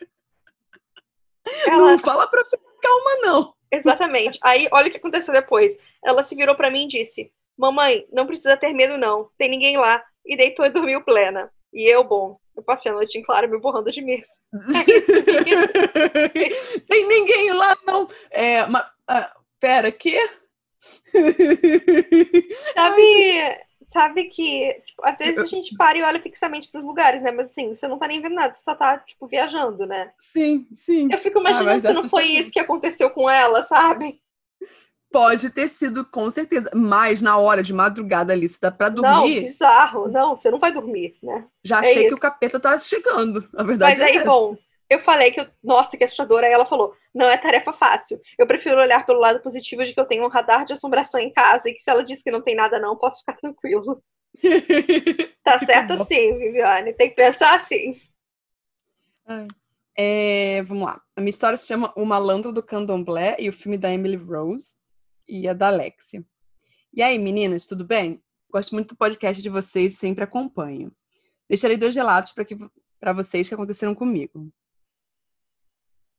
Ela... 1.66 1.92
Não 1.92 2.00
fala 2.00 2.28
pra 2.28 2.44
calma, 2.82 3.16
não. 3.22 3.54
Exatamente. 3.72 4.40
Aí, 4.42 4.68
olha 4.72 4.88
o 4.88 4.92
que 4.92 4.98
aconteceu 4.98 5.34
depois. 5.34 5.76
Ela 6.04 6.24
se 6.24 6.36
virou 6.36 6.56
para 6.56 6.70
mim 6.70 6.86
e 6.86 6.90
disse: 6.90 7.32
Mamãe, 7.58 8.06
não 8.12 8.28
precisa 8.28 8.56
ter 8.56 8.74
medo, 8.74 8.98
não. 8.98 9.30
Tem 9.38 9.50
ninguém 9.50 9.78
lá. 9.78 10.04
E 10.26 10.38
deitou 10.38 10.66
e 10.66 10.70
dormiu 10.70 11.04
plena. 11.04 11.52
E 11.74 11.86
eu, 11.86 12.04
bom, 12.04 12.38
eu 12.56 12.62
passei 12.62 12.92
a 12.92 12.96
noite 12.96 13.18
em 13.18 13.24
claro 13.24 13.50
me 13.50 13.60
borrando 13.60 13.92
de 13.92 14.02
medo. 14.02 14.28
Tem 16.88 17.08
ninguém 17.08 17.52
lá, 17.54 17.76
não. 17.86 18.08
É, 18.30 18.68
mas, 18.68 18.86
ah, 19.08 19.34
pera, 19.60 19.92
que? 19.92 20.16
sabe, 22.76 23.58
sabe 23.88 24.26
que, 24.26 24.74
tipo, 24.86 25.04
às 25.04 25.18
vezes 25.18 25.40
a 25.40 25.46
gente 25.46 25.76
para 25.76 25.98
e 25.98 26.04
olha 26.04 26.22
fixamente 26.22 26.70
para 26.70 26.82
os 26.82 26.86
lugares, 26.86 27.24
né? 27.24 27.32
Mas 27.32 27.50
assim, 27.50 27.70
você 27.70 27.88
não 27.88 27.98
tá 27.98 28.08
nem 28.08 28.22
vendo 28.22 28.36
nada, 28.36 28.54
você 28.54 28.64
só 28.64 28.76
tá, 28.76 29.00
tipo, 29.00 29.28
viajando, 29.28 29.88
né? 29.88 30.12
Sim, 30.20 30.68
sim. 30.74 31.10
Eu 31.12 31.18
fico 31.20 31.40
imaginando 31.40 31.72
ah, 31.72 31.80
se 31.80 31.94
não 31.94 32.08
foi 32.08 32.26
isso 32.26 32.52
que 32.52 32.60
aconteceu 32.60 33.10
com 33.10 33.28
ela, 33.30 33.64
sabe? 33.64 34.22
Pode 35.14 35.52
ter 35.52 35.68
sido, 35.68 36.04
com 36.04 36.32
certeza. 36.32 36.72
Mas 36.74 37.22
na 37.22 37.38
hora 37.38 37.62
de 37.62 37.72
madrugada 37.72 38.34
ali, 38.34 38.50
se 38.50 38.60
dá 38.60 38.72
pra 38.72 38.90
dormir. 38.90 39.12
Não, 39.12 39.44
bizarro. 39.44 40.08
Não, 40.08 40.36
você 40.36 40.50
não 40.50 40.58
vai 40.58 40.72
dormir, 40.72 41.16
né? 41.22 41.46
Já 41.64 41.78
é 41.78 41.80
achei 41.82 42.00
isso. 42.00 42.08
que 42.08 42.16
o 42.16 42.20
capeta 42.20 42.60
tá 42.60 42.76
chegando. 42.80 43.48
A 43.56 43.62
verdade 43.62 44.00
Mas 44.00 44.02
aí, 44.02 44.18
é 44.18 44.26
bom, 44.26 44.58
eu 44.90 45.00
falei 45.02 45.30
que, 45.30 45.40
eu, 45.40 45.48
nossa, 45.64 45.96
que 45.96 46.04
assustadora. 46.04 46.48
Aí 46.48 46.52
ela 46.52 46.66
falou: 46.66 46.96
não 47.14 47.30
é 47.30 47.38
tarefa 47.38 47.72
fácil. 47.72 48.20
Eu 48.40 48.48
prefiro 48.48 48.82
olhar 48.82 49.06
pelo 49.06 49.20
lado 49.20 49.40
positivo 49.40 49.84
de 49.84 49.94
que 49.94 50.00
eu 50.00 50.08
tenho 50.08 50.26
um 50.26 50.30
radar 50.30 50.66
de 50.66 50.74
assombração 50.74 51.22
em 51.22 51.32
casa 51.32 51.70
e 51.70 51.76
que 51.76 51.84
se 51.84 51.92
ela 51.92 52.04
diz 52.04 52.24
que 52.24 52.32
não 52.32 52.42
tem 52.42 52.56
nada, 52.56 52.80
não, 52.80 52.98
posso 52.98 53.20
ficar 53.20 53.38
tranquilo. 53.38 54.02
tá 55.44 55.60
certo 55.60 55.94
assim, 55.94 56.36
Viviane. 56.40 56.92
Tem 56.92 57.10
que 57.10 57.16
pensar 57.16 57.54
assim. 57.54 58.02
É, 59.96 60.64
vamos 60.64 60.88
lá. 60.88 61.00
A 61.16 61.22
minha 61.22 61.30
história 61.30 61.56
se 61.56 61.68
chama 61.68 61.94
O 61.96 62.04
Malandro 62.04 62.52
do 62.52 62.64
Candomblé 62.64 63.36
e 63.38 63.48
o 63.48 63.54
filme 63.54 63.78
da 63.78 63.92
Emily 63.92 64.16
Rose 64.18 64.82
e 65.28 65.48
a 65.48 65.54
da 65.54 65.68
Alexia. 65.68 66.26
E 66.94 67.02
aí, 67.02 67.18
meninas, 67.18 67.68
tudo 67.68 67.86
bem? 67.86 68.22
Gosto 68.52 68.76
muito 68.76 68.90
do 68.90 68.98
podcast 68.98 69.42
de 69.42 69.50
vocês 69.50 69.94
e 69.94 69.96
sempre 69.96 70.24
acompanho. 70.24 70.92
Deixarei 71.50 71.76
dois 71.76 71.96
relatos 71.96 72.34
para 73.00 73.14
vocês 73.14 73.48
que 73.48 73.54
aconteceram 73.54 73.96
comigo. 73.96 74.52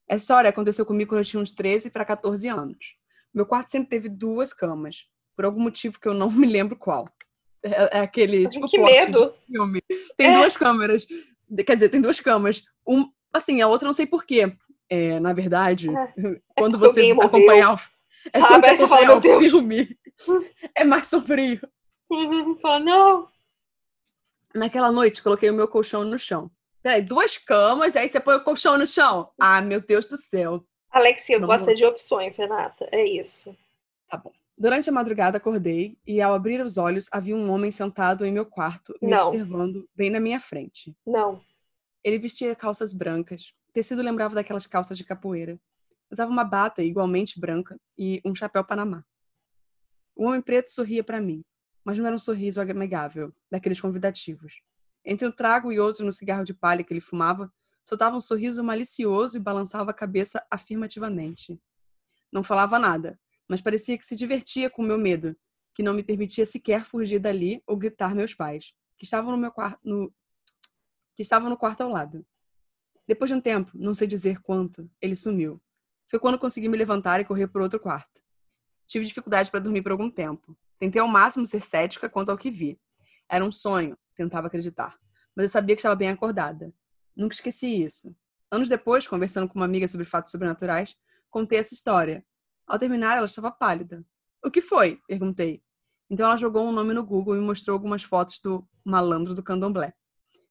Essa 0.08 0.22
história 0.22 0.50
aconteceu 0.50 0.84
comigo 0.84 1.10
quando 1.10 1.20
eu 1.20 1.24
tinha 1.24 1.42
uns 1.42 1.52
13 1.52 1.90
para 1.90 2.04
14 2.04 2.48
anos. 2.48 2.96
Meu 3.32 3.46
quarto 3.46 3.70
sempre 3.70 3.88
teve 3.88 4.08
duas 4.08 4.52
camas, 4.52 5.06
por 5.34 5.44
algum 5.44 5.60
motivo 5.60 5.98
que 5.98 6.08
eu 6.08 6.14
não 6.14 6.30
me 6.32 6.46
lembro 6.46 6.76
qual. 6.76 7.08
É, 7.62 7.98
é 7.98 8.00
aquele, 8.00 8.48
tipo, 8.48 8.68
que 8.68 8.78
medo. 8.78 9.30
de 9.30 9.52
filme. 9.52 9.80
Tem 10.16 10.28
é. 10.28 10.32
duas 10.34 10.56
câmeras. 10.56 11.06
Quer 11.66 11.74
dizer, 11.74 11.88
tem 11.88 12.00
duas 12.00 12.20
camas. 12.20 12.62
Um, 12.86 13.10
assim, 13.32 13.62
a 13.62 13.66
outra 13.66 13.86
não 13.86 13.94
sei 13.94 14.06
porquê. 14.06 14.52
É, 14.88 15.18
na 15.18 15.32
verdade, 15.32 15.88
é. 15.88 16.12
quando 16.58 16.78
você 16.78 17.10
acompanhar 17.12 17.74
o, 17.74 17.78
é 18.32 18.40
quando 18.40 18.64
você 18.64 18.70
acompanhar 18.70 19.16
o 19.16 19.20
filme, 19.20 19.98
é 20.74 20.84
mais 20.84 21.06
sombrio. 21.06 21.60
Fala, 22.60 22.78
não. 22.80 23.28
Naquela 24.54 24.92
noite, 24.92 25.22
coloquei 25.22 25.50
o 25.50 25.54
meu 25.54 25.66
colchão 25.66 26.04
no 26.04 26.18
chão. 26.18 26.50
Peraí, 26.82 27.02
duas 27.02 27.38
camas, 27.38 27.96
aí 27.96 28.08
você 28.08 28.20
põe 28.20 28.36
o 28.36 28.44
colchão 28.44 28.78
no 28.78 28.86
chão. 28.86 29.30
Ah, 29.40 29.60
meu 29.60 29.80
Deus 29.80 30.06
do 30.06 30.16
céu. 30.16 30.64
Alexia 30.90 31.38
gosta 31.40 31.74
de 31.74 31.84
opções, 31.84 32.36
Renata. 32.36 32.88
É 32.92 33.04
isso. 33.04 33.56
Tá 34.08 34.16
bom. 34.16 34.32
Durante 34.56 34.88
a 34.88 34.92
madrugada 34.92 35.38
acordei 35.38 35.98
e 36.06 36.20
ao 36.20 36.32
abrir 36.32 36.64
os 36.64 36.78
olhos 36.78 37.08
havia 37.10 37.34
um 37.34 37.50
homem 37.50 37.72
sentado 37.72 38.24
em 38.24 38.30
meu 38.30 38.46
quarto, 38.46 38.94
me 39.02 39.10
Não. 39.10 39.18
observando 39.26 39.88
bem 39.96 40.10
na 40.10 40.20
minha 40.20 40.38
frente. 40.38 40.96
Não. 41.04 41.40
Ele 42.04 42.18
vestia 42.18 42.54
calças 42.54 42.92
brancas. 42.92 43.52
O 43.68 43.72
tecido 43.72 44.00
lembrava 44.02 44.36
daquelas 44.36 44.66
calças 44.66 44.96
de 44.96 45.02
capoeira. 45.02 45.58
Usava 46.10 46.30
uma 46.30 46.44
bata 46.44 46.82
igualmente 46.82 47.40
branca 47.40 47.78
e 47.98 48.20
um 48.24 48.34
chapéu 48.34 48.64
panamá. 48.64 49.04
O 50.14 50.26
homem 50.26 50.40
preto 50.40 50.70
sorria 50.70 51.02
para 51.02 51.20
mim, 51.20 51.42
mas 51.84 51.98
não 51.98 52.06
era 52.06 52.14
um 52.14 52.18
sorriso 52.18 52.60
amigável, 52.60 53.34
daqueles 53.50 53.80
convidativos. 53.80 54.62
Entre 55.04 55.26
um 55.26 55.32
trago 55.32 55.72
e 55.72 55.78
outro 55.78 56.04
no 56.04 56.12
cigarro 56.12 56.44
de 56.44 56.54
palha 56.54 56.82
que 56.82 56.92
ele 56.92 57.00
fumava, 57.00 57.52
soltava 57.82 58.16
um 58.16 58.20
sorriso 58.20 58.64
malicioso 58.64 59.36
e 59.36 59.40
balançava 59.40 59.90
a 59.90 59.94
cabeça 59.94 60.44
afirmativamente. 60.50 61.60
Não 62.32 62.42
falava 62.42 62.78
nada, 62.78 63.20
mas 63.48 63.60
parecia 63.60 63.98
que 63.98 64.06
se 64.06 64.16
divertia 64.16 64.70
com 64.70 64.82
o 64.82 64.86
meu 64.86 64.96
medo, 64.96 65.36
que 65.74 65.82
não 65.82 65.92
me 65.92 66.02
permitia 66.02 66.46
sequer 66.46 66.84
fugir 66.84 67.18
dali 67.18 67.62
ou 67.66 67.76
gritar 67.76 68.14
meus 68.14 68.34
pais, 68.34 68.72
que 68.96 69.04
estavam 69.04 69.32
no 69.32 69.36
meu 69.36 69.52
quarto, 69.52 69.78
no... 69.84 70.12
que 71.14 71.22
estavam 71.22 71.50
no 71.50 71.56
quarto 71.56 71.82
ao 71.82 71.90
lado. 71.90 72.24
Depois 73.06 73.30
de 73.30 73.36
um 73.36 73.40
tempo, 73.40 73.70
não 73.74 73.92
sei 73.92 74.06
dizer 74.06 74.40
quanto, 74.40 74.90
ele 75.00 75.14
sumiu. 75.14 75.60
Foi 76.14 76.20
quando 76.20 76.38
consegui 76.38 76.68
me 76.68 76.78
levantar 76.78 77.20
e 77.20 77.24
correr 77.24 77.48
para 77.48 77.60
outro 77.60 77.80
quarto. 77.80 78.22
Tive 78.86 79.04
dificuldade 79.04 79.50
para 79.50 79.58
dormir 79.58 79.82
por 79.82 79.90
algum 79.90 80.08
tempo. 80.08 80.56
Tentei 80.78 81.02
ao 81.02 81.08
máximo 81.08 81.44
ser 81.44 81.58
cética 81.58 82.08
quanto 82.08 82.30
ao 82.30 82.38
que 82.38 82.52
vi. 82.52 82.80
Era 83.28 83.44
um 83.44 83.50
sonho, 83.50 83.98
tentava 84.14 84.46
acreditar. 84.46 84.96
Mas 85.34 85.46
eu 85.46 85.48
sabia 85.48 85.74
que 85.74 85.80
estava 85.80 85.96
bem 85.96 86.10
acordada. 86.10 86.72
Nunca 87.16 87.34
esqueci 87.34 87.82
isso. 87.82 88.14
Anos 88.48 88.68
depois, 88.68 89.08
conversando 89.08 89.48
com 89.48 89.56
uma 89.56 89.64
amiga 89.64 89.88
sobre 89.88 90.06
fatos 90.06 90.30
sobrenaturais, 90.30 90.96
contei 91.30 91.58
essa 91.58 91.74
história. 91.74 92.24
Ao 92.64 92.78
terminar, 92.78 93.16
ela 93.16 93.26
estava 93.26 93.50
pálida. 93.50 94.06
O 94.40 94.52
que 94.52 94.62
foi? 94.62 95.00
perguntei. 95.08 95.64
Então 96.08 96.26
ela 96.26 96.36
jogou 96.36 96.64
um 96.64 96.70
nome 96.70 96.94
no 96.94 97.02
Google 97.02 97.36
e 97.36 97.40
mostrou 97.40 97.74
algumas 97.74 98.04
fotos 98.04 98.38
do 98.38 98.64
malandro 98.84 99.34
do 99.34 99.42
candomblé. 99.42 99.92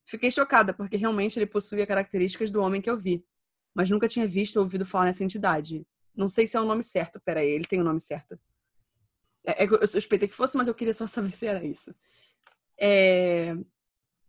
Fiquei 0.06 0.30
chocada 0.30 0.74
porque 0.74 0.98
realmente 0.98 1.40
ele 1.40 1.46
possuía 1.46 1.88
características 1.88 2.52
do 2.52 2.62
homem 2.62 2.82
que 2.82 2.90
eu 2.90 3.00
vi, 3.00 3.26
mas 3.74 3.90
nunca 3.90 4.08
tinha 4.08 4.28
visto 4.28 4.58
ou 4.58 4.64
ouvido 4.64 4.86
falar 4.86 5.06
nessa 5.06 5.24
entidade. 5.24 5.86
Não 6.16 6.30
sei 6.30 6.46
se 6.46 6.56
é 6.56 6.62
o 6.62 6.66
nome 6.66 6.84
certo. 6.84 7.20
Pera 7.20 7.40
aí, 7.40 7.50
ele 7.50 7.66
tem 7.66 7.82
o 7.82 7.84
nome 7.84 8.00
certo. 8.00 8.40
É, 9.46 9.64
é, 9.64 9.68
eu 9.68 9.88
suspeitei 9.88 10.28
que 10.28 10.36
fosse, 10.36 10.56
mas 10.58 10.68
eu 10.68 10.76
queria 10.76 10.94
só 10.94 11.08
saber 11.08 11.32
se 11.34 11.46
era 11.46 11.64
isso. 11.64 11.94
É... 12.80 13.56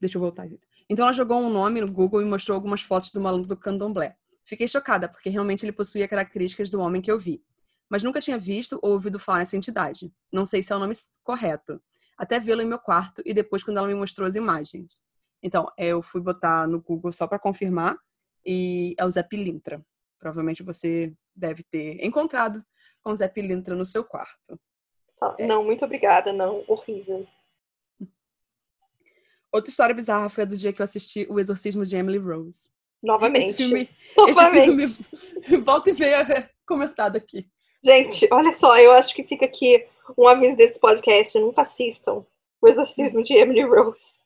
Deixa 0.00 0.16
eu 0.16 0.20
voltar. 0.20 0.48
Então 0.88 1.04
ela 1.04 1.12
jogou 1.12 1.40
um 1.40 1.50
nome 1.50 1.80
no 1.80 1.90
Google 1.90 2.22
e 2.22 2.24
mostrou 2.24 2.54
algumas 2.54 2.82
fotos 2.82 3.10
do 3.10 3.20
malandro 3.20 3.48
do 3.48 3.56
candomblé. 3.56 4.16
Fiquei 4.44 4.68
chocada, 4.68 5.08
porque 5.08 5.30
realmente 5.30 5.64
ele 5.64 5.72
possuía 5.72 6.06
características 6.06 6.68
do 6.68 6.80
homem 6.80 7.00
que 7.00 7.10
eu 7.10 7.18
vi. 7.18 7.42
Mas 7.88 8.02
nunca 8.02 8.20
tinha 8.20 8.38
visto 8.38 8.78
ou 8.82 8.92
ouvido 8.92 9.18
falar 9.18 9.38
nessa 9.38 9.56
entidade. 9.56 10.12
Não 10.32 10.44
sei 10.44 10.62
se 10.62 10.72
é 10.72 10.76
o 10.76 10.78
nome 10.78 10.94
correto. 11.22 11.80
Até 12.16 12.38
vê-lo 12.38 12.60
em 12.60 12.66
meu 12.66 12.78
quarto 12.78 13.22
e 13.24 13.32
depois 13.32 13.62
quando 13.62 13.78
ela 13.78 13.86
me 13.86 13.94
mostrou 13.94 14.26
as 14.26 14.36
imagens. 14.36 15.02
Então, 15.42 15.70
eu 15.76 16.02
fui 16.02 16.20
botar 16.20 16.66
no 16.66 16.80
Google 16.80 17.12
só 17.12 17.26
para 17.26 17.38
confirmar 17.38 17.96
e 18.44 18.94
é 18.98 19.04
o 19.04 19.10
Zé 19.10 19.22
Pilintra. 19.22 19.84
Provavelmente 20.18 20.62
você 20.62 21.12
deve 21.34 21.62
ter 21.62 22.04
encontrado 22.04 22.64
com 23.02 23.10
o 23.12 23.16
Zé 23.16 23.28
Pilintra 23.28 23.74
no 23.74 23.86
seu 23.86 24.04
quarto. 24.04 24.58
É. 25.38 25.46
Não, 25.46 25.64
muito 25.64 25.84
obrigada, 25.84 26.32
não, 26.32 26.64
horrível. 26.68 27.26
Outra 29.52 29.70
história 29.70 29.94
bizarra 29.94 30.28
foi 30.28 30.42
a 30.42 30.46
do 30.46 30.56
dia 30.56 30.72
que 30.72 30.80
eu 30.80 30.84
assisti 30.84 31.26
O 31.30 31.38
Exorcismo 31.38 31.84
de 31.84 31.94
Emily 31.96 32.18
Rose. 32.18 32.70
Novamente. 33.02 33.46
Esse 33.46 33.56
filme, 33.56 33.88
Novamente. 34.16 34.82
esse 34.82 35.40
filme 35.42 35.62
volta 35.62 35.90
e 35.90 35.92
meia 35.94 36.50
comentado 36.66 37.16
aqui. 37.16 37.48
Gente, 37.84 38.26
olha 38.32 38.52
só, 38.52 38.78
eu 38.78 38.92
acho 38.92 39.14
que 39.14 39.22
fica 39.22 39.44
aqui 39.44 39.86
um 40.16 40.26
aviso 40.26 40.56
desse 40.56 40.80
podcast, 40.80 41.38
nunca 41.38 41.62
assistam 41.62 42.24
O 42.60 42.68
Exorcismo 42.68 43.22
de 43.22 43.34
Emily 43.34 43.62
Rose. 43.62 44.18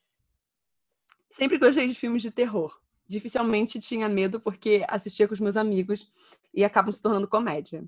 Sempre 1.28 1.58
gostei 1.58 1.86
de 1.86 1.94
filmes 1.94 2.22
de 2.22 2.30
terror. 2.30 2.78
Dificilmente 3.08 3.80
tinha 3.80 4.08
medo 4.08 4.38
porque 4.38 4.84
assistia 4.86 5.26
com 5.26 5.34
os 5.34 5.40
meus 5.40 5.56
amigos 5.56 6.10
e 6.52 6.62
acabam 6.62 6.92
se 6.92 7.00
tornando 7.00 7.26
comédia. 7.26 7.84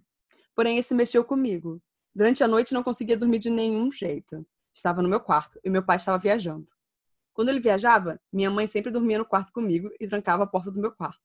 Porém, 0.54 0.78
esse 0.78 0.94
mexeu 0.94 1.24
comigo. 1.24 1.80
Durante 2.14 2.42
a 2.42 2.48
noite 2.48 2.72
não 2.72 2.82
conseguia 2.82 3.16
dormir 3.16 3.38
de 3.38 3.50
nenhum 3.50 3.92
jeito. 3.92 4.46
Estava 4.72 5.02
no 5.02 5.08
meu 5.08 5.20
quarto 5.20 5.60
e 5.62 5.70
meu 5.70 5.84
pai 5.84 5.96
estava 5.96 6.18
viajando. 6.18 6.66
Quando 7.32 7.50
ele 7.50 7.60
viajava, 7.60 8.20
minha 8.32 8.50
mãe 8.50 8.66
sempre 8.66 8.90
dormia 8.90 9.18
no 9.18 9.24
quarto 9.24 9.52
comigo 9.52 9.90
e 10.00 10.08
trancava 10.08 10.44
a 10.44 10.46
porta 10.46 10.70
do 10.70 10.80
meu 10.80 10.92
quarto. 10.92 11.20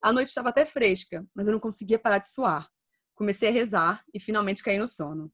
A 0.00 0.12
noite 0.12 0.28
estava 0.28 0.48
até 0.48 0.64
fresca, 0.64 1.26
mas 1.34 1.46
eu 1.46 1.52
não 1.52 1.60
conseguia 1.60 1.98
parar 1.98 2.18
de 2.18 2.30
suar. 2.30 2.70
Comecei 3.14 3.50
a 3.50 3.52
rezar 3.52 4.04
e 4.14 4.18
finalmente 4.18 4.62
caí 4.62 4.78
no 4.78 4.88
sono. 4.88 5.30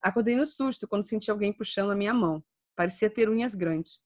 Acordei 0.00 0.36
no 0.36 0.46
susto 0.46 0.86
quando 0.86 1.02
senti 1.02 1.30
alguém 1.30 1.52
puxando 1.52 1.90
a 1.90 1.96
minha 1.96 2.14
mão. 2.14 2.44
Parecia 2.76 3.10
ter 3.10 3.28
unhas 3.28 3.54
grandes. 3.56 4.00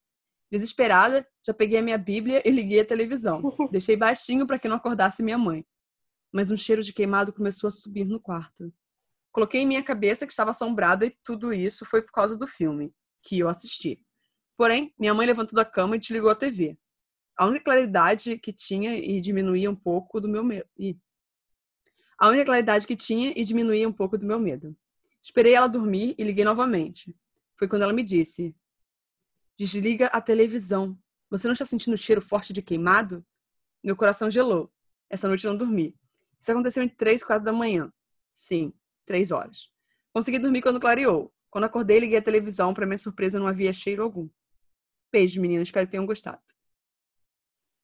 Desesperada, 0.53 1.27
já 1.43 1.55
peguei 1.55 1.79
a 1.79 1.83
minha 1.83 1.97
Bíblia 1.97 2.43
e 2.47 2.51
liguei 2.51 2.81
a 2.81 2.85
televisão. 2.85 3.41
Deixei 3.73 3.97
baixinho 3.97 4.47
para 4.47 4.59
que 4.59 4.69
não 4.69 4.77
acordasse 4.77 5.23
minha 5.23 5.39
mãe. 5.39 5.65
Mas 6.31 6.51
um 6.51 6.59
cheiro 6.59 6.83
de 6.83 6.93
queimado 6.93 7.33
começou 7.33 7.69
a 7.69 7.71
subir 7.71 8.05
no 8.05 8.21
quarto. 8.21 8.71
Coloquei 9.33 9.63
em 9.63 9.67
minha 9.67 9.83
cabeça 9.83 10.27
que 10.27 10.33
estava 10.33 10.51
assombrada 10.51 11.07
e 11.07 11.17
tudo 11.25 11.55
isso 11.55 11.87
foi 11.87 12.03
por 12.03 12.13
causa 12.13 12.37
do 12.37 12.47
filme 12.47 12.93
que 13.23 13.39
eu 13.39 13.49
assisti. 13.49 14.05
Porém, 14.55 14.93
minha 14.99 15.15
mãe 15.15 15.27
levantou 15.27 15.57
da 15.57 15.65
cama 15.65 15.97
e 15.97 15.99
desligou 15.99 16.29
a 16.29 16.35
TV. 16.35 16.77
A 17.35 17.47
única 17.47 17.65
claridade 17.65 18.37
que 18.37 18.53
tinha 18.53 18.99
e 18.99 19.23
diminuía 19.23 19.71
um 19.71 19.75
pouco 19.75 20.21
do 20.21 20.29
meu 20.29 20.45
medo. 20.45 20.69
A 22.19 22.29
única 22.29 22.45
claridade 22.45 22.87
que 22.87 22.95
tinha 22.95 23.33
e 23.35 23.43
diminuía 23.43 23.89
um 23.89 23.93
pouco 23.93 24.19
do 24.19 24.27
meu 24.27 24.39
medo. 24.39 24.77
Esperei 25.23 25.55
ela 25.55 25.67
dormir 25.67 26.15
e 26.19 26.23
liguei 26.25 26.45
novamente. 26.45 27.17
Foi 27.59 27.67
quando 27.67 27.83
ela 27.83 27.93
me 27.95 28.03
disse: 28.03 28.55
Desliga 29.57 30.07
a 30.07 30.21
televisão. 30.21 30.99
Você 31.31 31.47
não 31.47 31.53
está 31.53 31.65
sentindo 31.65 31.95
o 31.95 31.99
cheiro 31.99 32.21
forte 32.21 32.53
de 32.53 32.63
queimado? 32.63 33.25
Meu 33.83 33.97
coração 33.97 34.31
gelou. 34.31 34.71
Essa 35.09 35.29
noite 35.29 35.47
não 35.47 35.57
dormi. 35.57 35.95
Isso 36.41 36.51
aconteceu 36.51 36.83
em 36.83 36.89
três, 36.89 37.23
quatro 37.23 37.45
da 37.45 37.53
manhã. 37.53 37.93
Sim, 38.33 38.73
três 39.05 39.31
horas. 39.31 39.71
Consegui 40.13 40.39
dormir 40.39 40.63
quando 40.63 40.81
clareou. 40.81 41.33
Quando 41.51 41.65
acordei, 41.65 42.01
liguei 42.01 42.19
a 42.19 42.23
televisão. 42.23 42.73
Para 42.73 42.87
minha 42.87 42.99
surpresa, 42.99 43.39
não 43.39 43.47
havia 43.47 43.73
cheiro 43.73 44.03
algum. 44.03 44.29
Beijo, 45.11 45.41
meninas. 45.41 45.69
Espero 45.69 45.87
que 45.87 45.93
tenham 45.93 46.07
gostado. 46.07 46.41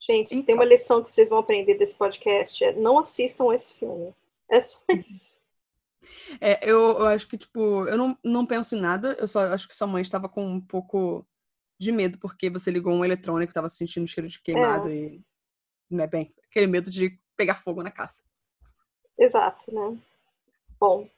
Gente, 0.00 0.34
então. 0.34 0.46
tem 0.46 0.54
uma 0.54 0.64
lição 0.64 1.04
que 1.04 1.12
vocês 1.12 1.28
vão 1.28 1.38
aprender 1.38 1.74
desse 1.76 1.96
podcast. 1.96 2.64
É 2.64 2.72
não 2.72 2.98
assistam 2.98 3.52
esse 3.52 3.74
filme. 3.74 4.14
É 4.50 4.60
só 4.60 4.80
isso. 4.88 5.38
É, 6.40 6.68
eu, 6.68 6.98
eu 6.98 7.06
acho 7.06 7.28
que, 7.28 7.36
tipo, 7.36 7.86
eu 7.86 7.98
não, 7.98 8.16
não 8.24 8.46
penso 8.46 8.74
em 8.74 8.80
nada. 8.80 9.16
Eu 9.18 9.28
só 9.28 9.40
acho 9.52 9.68
que 9.68 9.76
sua 9.76 9.86
mãe 9.86 10.00
estava 10.00 10.28
com 10.28 10.44
um 10.44 10.60
pouco 10.60 11.26
de 11.78 11.92
medo, 11.92 12.18
porque 12.18 12.50
você 12.50 12.70
ligou 12.70 12.92
um 12.92 13.04
eletrônico, 13.04 13.50
estava 13.50 13.68
sentindo 13.68 14.06
cheiro 14.06 14.28
de 14.28 14.40
queimado 14.40 14.88
é. 14.88 14.94
e. 14.94 15.22
Né, 15.90 16.06
bem, 16.06 16.34
aquele 16.50 16.66
medo 16.66 16.90
de 16.90 17.18
pegar 17.36 17.54
fogo 17.54 17.82
na 17.82 17.90
casa. 17.90 18.24
Exato, 19.18 19.72
né? 19.72 19.98
Bom, 20.78 21.08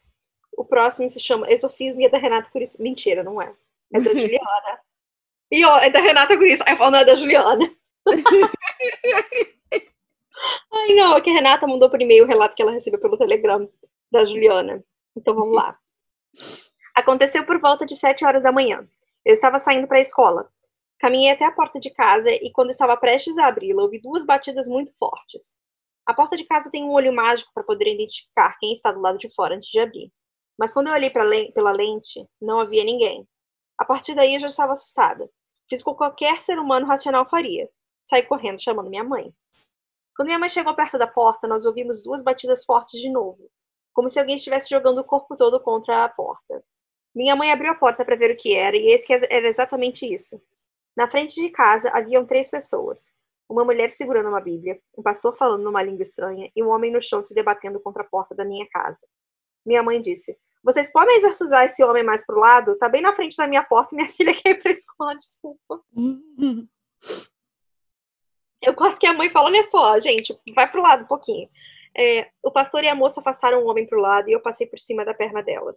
o 0.57 0.65
próximo 0.65 1.09
se 1.09 1.19
chama 1.19 1.51
Exorcismo 1.51 2.01
e 2.01 2.05
é 2.05 2.09
da 2.09 2.19
Renata 2.19 2.49
Curis. 2.51 2.77
Mentira, 2.77 3.25
não 3.25 3.43
é. 3.43 3.53
É 3.93 4.01
da 4.01 4.11
Juliana. 4.15 4.81
E 5.51 5.65
ó, 5.65 5.79
é 5.79 5.91
da 5.91 6.01
Renata 6.01 6.37
Curis. 6.37 6.61
Aí 6.63 6.75
eu 6.75 6.77
falo, 6.77 6.93
não, 6.93 7.01
é 7.01 7.05
da 7.05 7.17
Juliana. 7.17 7.75
Ai, 10.73 10.95
não, 10.95 11.17
é 11.17 11.21
que 11.21 11.31
a 11.31 11.35
Renata 11.35 11.67
mandou 11.67 11.91
por 11.91 12.01
e-mail 12.01 12.25
o 12.25 12.27
relato 12.27 12.55
que 12.55 12.63
ela 12.63 12.71
recebeu 12.73 13.01
pelo 13.01 13.19
Telegram 13.19 13.69
da 14.11 14.25
Juliana. 14.25 14.83
Então 15.17 15.35
vamos 15.35 15.55
lá. 15.55 15.79
Aconteceu 16.95 17.45
por 17.45 17.61
volta 17.61 17.85
de 17.85 17.95
7 17.97 18.25
horas 18.25 18.43
da 18.43 18.53
manhã. 18.53 18.87
Eu 19.25 19.35
estava 19.35 19.59
saindo 19.59 19.87
para 19.87 19.99
a 19.99 20.03
escola. 20.03 20.51
Caminhei 20.99 21.33
até 21.33 21.45
a 21.45 21.53
porta 21.53 21.79
de 21.79 21.91
casa 21.91 22.31
e, 22.31 22.51
quando 22.53 22.71
estava 22.71 22.97
prestes 22.97 23.37
a 23.39 23.47
abri-la, 23.47 23.83
ouvi 23.83 24.01
duas 24.01 24.25
batidas 24.25 24.69
muito 24.69 24.93
fortes. 24.99 25.57
A 26.07 26.15
porta 26.15 26.37
de 26.37 26.45
casa 26.45 26.71
tem 26.71 26.85
um 26.85 26.91
olho 26.91 27.13
mágico 27.13 27.51
para 27.55 27.63
poder 27.63 27.93
identificar 27.95 28.59
quem 28.59 28.73
está 28.73 28.93
do 28.93 29.01
lado 29.01 29.19
de 29.19 29.33
fora 29.35 29.57
antes 29.57 29.71
de 29.71 29.79
abrir. 29.79 30.13
Mas 30.59 30.75
quando 30.75 30.89
eu 30.89 30.93
olhei 30.93 31.11
le 31.11 31.53
pela 31.53 31.73
lente, 31.73 32.27
não 32.41 32.61
havia 32.61 32.85
ninguém. 32.85 33.27
A 33.79 33.85
partir 33.85 34.15
daí 34.15 34.35
eu 34.35 34.41
já 34.41 34.49
estava 34.49 34.73
assustada. 34.73 35.31
Fiz 35.69 35.81
o 35.81 35.85
que 35.85 35.95
qualquer 35.95 36.43
ser 36.43 36.59
humano 36.59 36.87
racional 36.87 37.29
faria. 37.29 37.69
Saí 38.05 38.23
correndo 38.23 38.61
chamando 38.61 38.91
minha 38.91 39.05
mãe. 39.05 39.33
Quando 40.17 40.27
minha 40.27 40.39
mãe 40.39 40.49
chegou 40.49 40.75
perto 40.75 40.99
da 40.99 41.07
porta, 41.07 41.47
nós 41.47 41.65
ouvimos 41.65 42.03
duas 42.03 42.23
batidas 42.23 42.65
fortes 42.65 43.01
de 43.01 43.09
novo, 43.09 43.51
como 43.95 44.11
se 44.11 44.19
alguém 44.19 44.37
estivesse 44.37 44.69
jogando 44.69 44.99
o 44.99 45.05
corpo 45.05 45.35
todo 45.37 45.61
contra 45.61 46.05
a 46.05 46.09
porta. 46.09 46.63
Minha 47.15 47.35
mãe 47.35 47.51
abriu 47.51 47.73
a 47.73 47.75
porta 47.75 48.05
para 48.05 48.17
ver 48.17 48.31
o 48.31 48.37
que 48.37 48.55
era, 48.55 48.77
e 48.77 48.87
esse 48.87 49.07
que 49.07 49.13
era 49.13 49.49
exatamente 49.49 50.07
isso. 50.07 50.41
Na 50.97 51.09
frente 51.11 51.35
de 51.35 51.51
casa 51.51 51.91
haviam 51.91 52.25
três 52.25 52.49
pessoas. 52.49 53.11
Uma 53.49 53.65
mulher 53.65 53.91
segurando 53.91 54.29
uma 54.29 54.41
Bíblia, 54.41 54.81
um 54.97 55.03
pastor 55.03 55.37
falando 55.37 55.65
numa 55.65 55.83
língua 55.83 56.03
estranha 56.03 56.51
e 56.55 56.63
um 56.63 56.69
homem 56.69 56.93
no 56.93 57.03
chão 57.03 57.21
se 57.21 57.35
debatendo 57.35 57.81
contra 57.81 58.03
a 58.03 58.07
porta 58.07 58.35
da 58.35 58.45
minha 58.45 58.67
casa. 58.69 59.05
Minha 59.67 59.83
mãe 59.83 60.01
disse: 60.01 60.39
Vocês 60.63 60.91
podem 60.93 61.17
exorcizar 61.17 61.65
esse 61.65 61.83
homem 61.83 62.05
mais 62.05 62.25
pro 62.25 62.39
lado? 62.39 62.77
Tá 62.79 62.89
bem 62.89 63.03
na 63.03 63.13
frente 63.13 63.37
da 63.37 63.49
minha 63.49 63.65
porta 63.65 63.95
e 63.95 63.97
minha 63.97 64.09
filha 64.15 64.35
quer 64.35 64.51
ir 64.51 64.63
pra 64.63 64.71
escola, 64.71 65.17
desculpa. 65.17 65.83
Eu 68.63 68.75
gosto 68.75 69.01
que 69.01 69.07
a 69.07 69.15
mãe 69.15 69.31
fala: 69.31 69.47
Olha 69.47 69.65
só, 69.65 69.99
gente, 69.99 70.39
vai 70.55 70.71
pro 70.71 70.83
lado 70.83 71.05
um 71.05 71.09
pouquinho. 71.09 71.49
É, 71.97 72.31
o 72.43 72.53
pastor 72.53 72.85
e 72.85 72.89
a 72.89 72.95
moça 72.95 73.21
passaram 73.21 73.65
o 73.65 73.67
homem 73.67 73.85
pro 73.85 73.99
lado 73.99 74.29
e 74.29 74.33
eu 74.33 74.41
passei 74.41 74.65
por 74.65 74.79
cima 74.79 75.05
da 75.05 75.13
perna 75.13 75.43
dela 75.43 75.75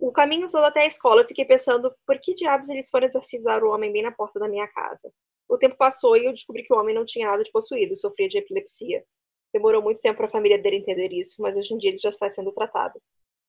o 0.00 0.12
caminho 0.12 0.48
todo 0.48 0.64
até 0.64 0.84
a 0.84 0.86
escola, 0.86 1.22
eu 1.22 1.26
fiquei 1.26 1.44
pensando 1.44 1.92
por 2.06 2.18
que 2.20 2.34
diabos 2.34 2.68
eles 2.68 2.88
foram 2.88 3.06
exorcizar 3.06 3.64
o 3.64 3.70
homem 3.70 3.92
bem 3.92 4.02
na 4.02 4.12
porta 4.12 4.38
da 4.38 4.48
minha 4.48 4.68
casa. 4.68 5.12
O 5.48 5.58
tempo 5.58 5.76
passou 5.76 6.16
e 6.16 6.24
eu 6.24 6.32
descobri 6.32 6.62
que 6.62 6.72
o 6.72 6.78
homem 6.78 6.94
não 6.94 7.04
tinha 7.04 7.26
nada 7.26 7.42
de 7.42 7.50
possuído, 7.50 7.98
sofria 7.98 8.28
de 8.28 8.38
epilepsia. 8.38 9.04
Demorou 9.52 9.82
muito 9.82 10.00
tempo 10.00 10.18
para 10.18 10.26
a 10.26 10.30
família 10.30 10.58
dele 10.58 10.76
entender 10.76 11.12
isso, 11.12 11.42
mas 11.42 11.56
hoje 11.56 11.74
em 11.74 11.78
dia 11.78 11.90
ele 11.90 11.98
já 11.98 12.10
está 12.10 12.30
sendo 12.30 12.52
tratado. 12.52 13.00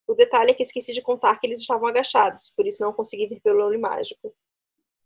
O 0.07 0.15
detalhe 0.15 0.51
é 0.51 0.53
que 0.55 0.63
esqueci 0.63 0.91
de 0.91 1.03
contar 1.03 1.39
que 1.39 1.45
eles 1.45 1.59
estavam 1.59 1.87
agachados, 1.87 2.51
por 2.55 2.65
isso 2.65 2.81
não 2.83 2.93
consegui 2.93 3.27
ver 3.27 3.41
pelo 3.41 3.63
olho 3.63 3.79
mágico. 3.79 4.33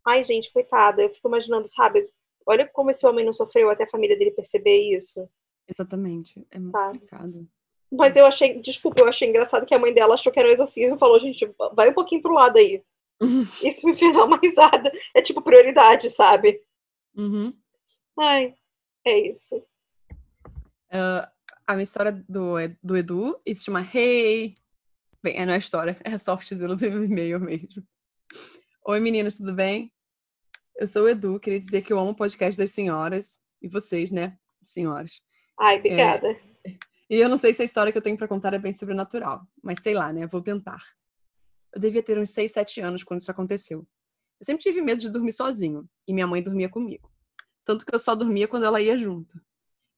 Ai, 0.06 0.22
gente, 0.22 0.50
coitada, 0.50 1.02
eu 1.02 1.10
fico 1.10 1.28
imaginando, 1.28 1.68
sabe? 1.68 2.08
Olha 2.46 2.66
como 2.66 2.90
esse 2.90 3.06
homem 3.06 3.24
não 3.24 3.34
sofreu 3.34 3.68
até 3.68 3.84
a 3.84 3.90
família 3.90 4.16
dele 4.16 4.30
perceber 4.30 4.78
isso. 4.96 5.28
Exatamente. 5.68 6.46
É 6.50 6.58
muito 6.58 6.72
complicado. 6.72 7.48
Mas 7.96 8.16
eu 8.16 8.26
achei, 8.26 8.60
desculpa, 8.60 9.00
eu 9.00 9.08
achei 9.08 9.28
engraçado 9.28 9.66
que 9.66 9.74
a 9.74 9.78
mãe 9.78 9.92
dela 9.92 10.14
achou 10.14 10.32
que 10.32 10.38
era 10.38 10.48
um 10.48 10.52
exorcismo 10.52 10.96
e 10.96 10.98
falou, 10.98 11.20
gente, 11.20 11.48
vai 11.74 11.90
um 11.90 11.94
pouquinho 11.94 12.22
pro 12.22 12.34
lado 12.34 12.58
aí. 12.58 12.82
Isso 13.62 13.86
me 13.86 13.96
fez 13.96 14.16
dar 14.16 14.24
uma 14.24 14.38
risada. 14.38 14.92
É 15.14 15.22
tipo 15.22 15.40
prioridade, 15.40 16.10
sabe? 16.10 16.60
Uhum. 17.16 17.54
Ai, 18.18 18.54
é 19.06 19.18
isso. 19.18 19.56
Uh, 20.92 21.26
a 21.66 21.72
minha 21.74 21.84
história 21.84 22.12
do, 22.28 22.54
do 22.82 22.96
Edu, 22.96 23.40
e 23.44 23.54
se 23.54 23.64
chama 23.64 23.80
Hey. 23.80 24.56
Bem, 25.22 25.36
é 25.36 25.46
não 25.46 25.54
é 25.54 25.58
história, 25.58 25.96
é 26.04 26.18
só 26.18 26.34
o 26.34 26.38
título 26.38 26.76
do 26.76 27.04
e-mail 27.04 27.40
mesmo. 27.40 27.82
Oi 28.86 29.00
meninas, 29.00 29.36
tudo 29.36 29.54
bem? 29.54 29.90
Eu 30.76 30.86
sou 30.86 31.04
o 31.04 31.08
Edu, 31.08 31.40
queria 31.40 31.58
dizer 31.58 31.82
que 31.82 31.92
eu 31.92 31.98
amo 31.98 32.10
o 32.10 32.16
podcast 32.16 32.58
das 32.58 32.72
senhoras, 32.72 33.40
e 33.62 33.68
vocês, 33.68 34.12
né, 34.12 34.36
senhoras. 34.62 35.22
Ai, 35.58 35.78
obrigada. 35.78 36.32
É, 36.32 36.53
e 37.08 37.16
eu 37.16 37.28
não 37.28 37.36
sei 37.36 37.52
se 37.52 37.62
a 37.62 37.64
história 37.64 37.92
que 37.92 37.98
eu 37.98 38.02
tenho 38.02 38.16
para 38.16 38.28
contar 38.28 38.54
é 38.54 38.58
bem 38.58 38.72
sobrenatural, 38.72 39.46
mas 39.62 39.80
sei 39.80 39.94
lá, 39.94 40.12
né? 40.12 40.26
Vou 40.26 40.40
tentar. 40.40 40.82
Eu 41.74 41.80
devia 41.80 42.02
ter 42.02 42.18
uns 42.18 42.30
6, 42.30 42.52
7 42.52 42.80
anos 42.80 43.02
quando 43.02 43.20
isso 43.20 43.30
aconteceu. 43.30 43.86
Eu 44.40 44.44
sempre 44.44 44.62
tive 44.62 44.80
medo 44.80 45.00
de 45.00 45.10
dormir 45.10 45.32
sozinho, 45.32 45.88
e 46.06 46.12
minha 46.12 46.26
mãe 46.26 46.42
dormia 46.42 46.68
comigo. 46.68 47.10
Tanto 47.64 47.84
que 47.84 47.94
eu 47.94 47.98
só 47.98 48.14
dormia 48.14 48.46
quando 48.46 48.64
ela 48.64 48.80
ia 48.80 48.96
junto. 48.96 49.40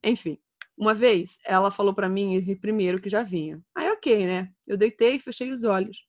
Enfim, 0.04 0.38
uma 0.76 0.94
vez 0.94 1.38
ela 1.44 1.70
falou 1.70 1.94
para 1.94 2.08
mim 2.08 2.34
ir 2.34 2.56
primeiro 2.56 3.00
que 3.00 3.08
já 3.08 3.22
vinha. 3.22 3.62
Aí, 3.74 3.90
ok, 3.90 4.26
né? 4.26 4.52
Eu 4.66 4.76
deitei 4.76 5.16
e 5.16 5.18
fechei 5.18 5.50
os 5.50 5.64
olhos. 5.64 6.06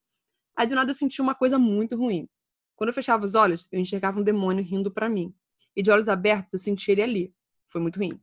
Aí, 0.55 0.67
do 0.67 0.75
nada, 0.75 0.89
eu 0.89 0.93
senti 0.93 1.21
uma 1.21 1.33
coisa 1.33 1.57
muito 1.57 1.95
ruim. 1.95 2.27
Quando 2.75 2.89
eu 2.89 2.93
fechava 2.93 3.23
os 3.23 3.33
olhos, 3.33 3.67
eu 3.71 3.79
enxergava 3.79 4.19
um 4.19 4.23
demônio 4.23 4.63
rindo 4.63 4.91
para 4.91 5.09
mim. 5.09 5.33
E 5.75 5.81
de 5.81 5.89
olhos 5.89 6.09
abertos, 6.09 6.53
eu 6.53 6.59
senti 6.59 6.91
ele 6.91 7.01
ali. 7.01 7.35
Foi 7.67 7.81
muito 7.81 7.97
ruim. 7.97 8.19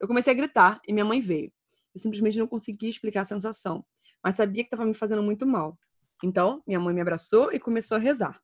Eu 0.00 0.06
comecei 0.06 0.32
a 0.32 0.36
gritar 0.36 0.80
e 0.86 0.92
minha 0.92 1.04
mãe 1.04 1.20
veio. 1.20 1.52
Eu 1.94 2.00
simplesmente 2.00 2.38
não 2.38 2.46
conseguia 2.46 2.88
explicar 2.88 3.22
a 3.22 3.24
sensação, 3.24 3.84
mas 4.22 4.34
sabia 4.34 4.62
que 4.62 4.68
estava 4.68 4.84
me 4.84 4.94
fazendo 4.94 5.22
muito 5.22 5.46
mal. 5.46 5.78
Então, 6.22 6.62
minha 6.66 6.80
mãe 6.80 6.94
me 6.94 7.00
abraçou 7.00 7.52
e 7.52 7.60
começou 7.60 7.96
a 7.96 8.00
rezar. 8.00 8.40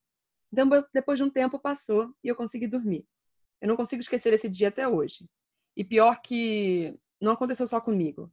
Então, 0.53 0.69
depois 0.93 1.19
de 1.19 1.25
um 1.25 1.31
tempo 1.31 1.59
passou 1.59 2.15
e 2.23 2.29
eu 2.29 2.37
consegui 2.37 2.67
dormir. 2.67 3.05
Eu 3.61 3.69
não 3.69 3.77
consigo 3.77 4.01
esquecer 4.01 4.33
esse 4.33 4.49
dia 4.49 4.69
até 4.69 4.87
hoje. 4.87 5.29
E 5.77 5.83
pior 5.85 6.21
que 6.21 7.01
não 7.21 7.33
aconteceu 7.33 7.67
só 7.67 7.81
comigo. 7.81 8.33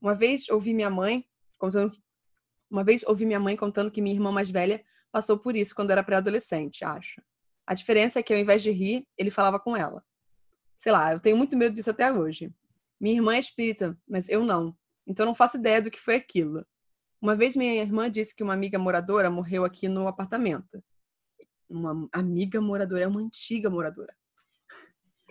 Uma 0.00 0.14
vez 0.14 0.48
ouvi 0.48 0.74
minha 0.74 0.90
mãe 0.90 1.24
contando 1.58 1.92
uma 2.70 2.84
vez 2.84 3.02
ouvi 3.02 3.26
minha 3.26 3.40
mãe 3.40 3.56
contando 3.56 3.90
que 3.90 4.00
minha 4.00 4.14
irmã 4.14 4.30
mais 4.30 4.48
velha 4.48 4.82
passou 5.10 5.36
por 5.36 5.56
isso 5.56 5.74
quando 5.74 5.90
era 5.90 6.04
pré-adolescente, 6.04 6.84
acho. 6.84 7.20
A 7.66 7.74
diferença 7.74 8.20
é 8.20 8.22
que 8.22 8.32
ao 8.32 8.38
invés 8.38 8.62
de 8.62 8.70
rir, 8.70 9.06
ele 9.18 9.30
falava 9.30 9.58
com 9.58 9.76
ela. 9.76 10.04
Sei 10.76 10.92
lá, 10.92 11.12
eu 11.12 11.20
tenho 11.20 11.36
muito 11.36 11.56
medo 11.56 11.74
disso 11.74 11.90
até 11.90 12.12
hoje. 12.12 12.54
Minha 13.00 13.16
irmã 13.16 13.34
é 13.34 13.38
espírita, 13.38 13.98
mas 14.06 14.28
eu 14.28 14.44
não. 14.44 14.76
Então 15.06 15.24
não 15.24 15.34
faço 15.34 15.56
ideia 15.56 15.80
do 15.80 15.90
que 15.90 15.98
foi 15.98 16.16
aquilo. 16.16 16.66
Uma 17.20 17.34
vez 17.34 17.56
minha 17.56 17.80
irmã 17.80 18.10
disse 18.10 18.36
que 18.36 18.42
uma 18.42 18.52
amiga 18.52 18.78
moradora 18.78 19.30
morreu 19.30 19.64
aqui 19.64 19.88
no 19.88 20.06
apartamento. 20.06 20.82
Uma 21.68 22.08
amiga 22.12 22.60
moradora, 22.60 23.04
é 23.04 23.06
uma 23.06 23.20
antiga 23.20 23.70
moradora. 23.70 24.14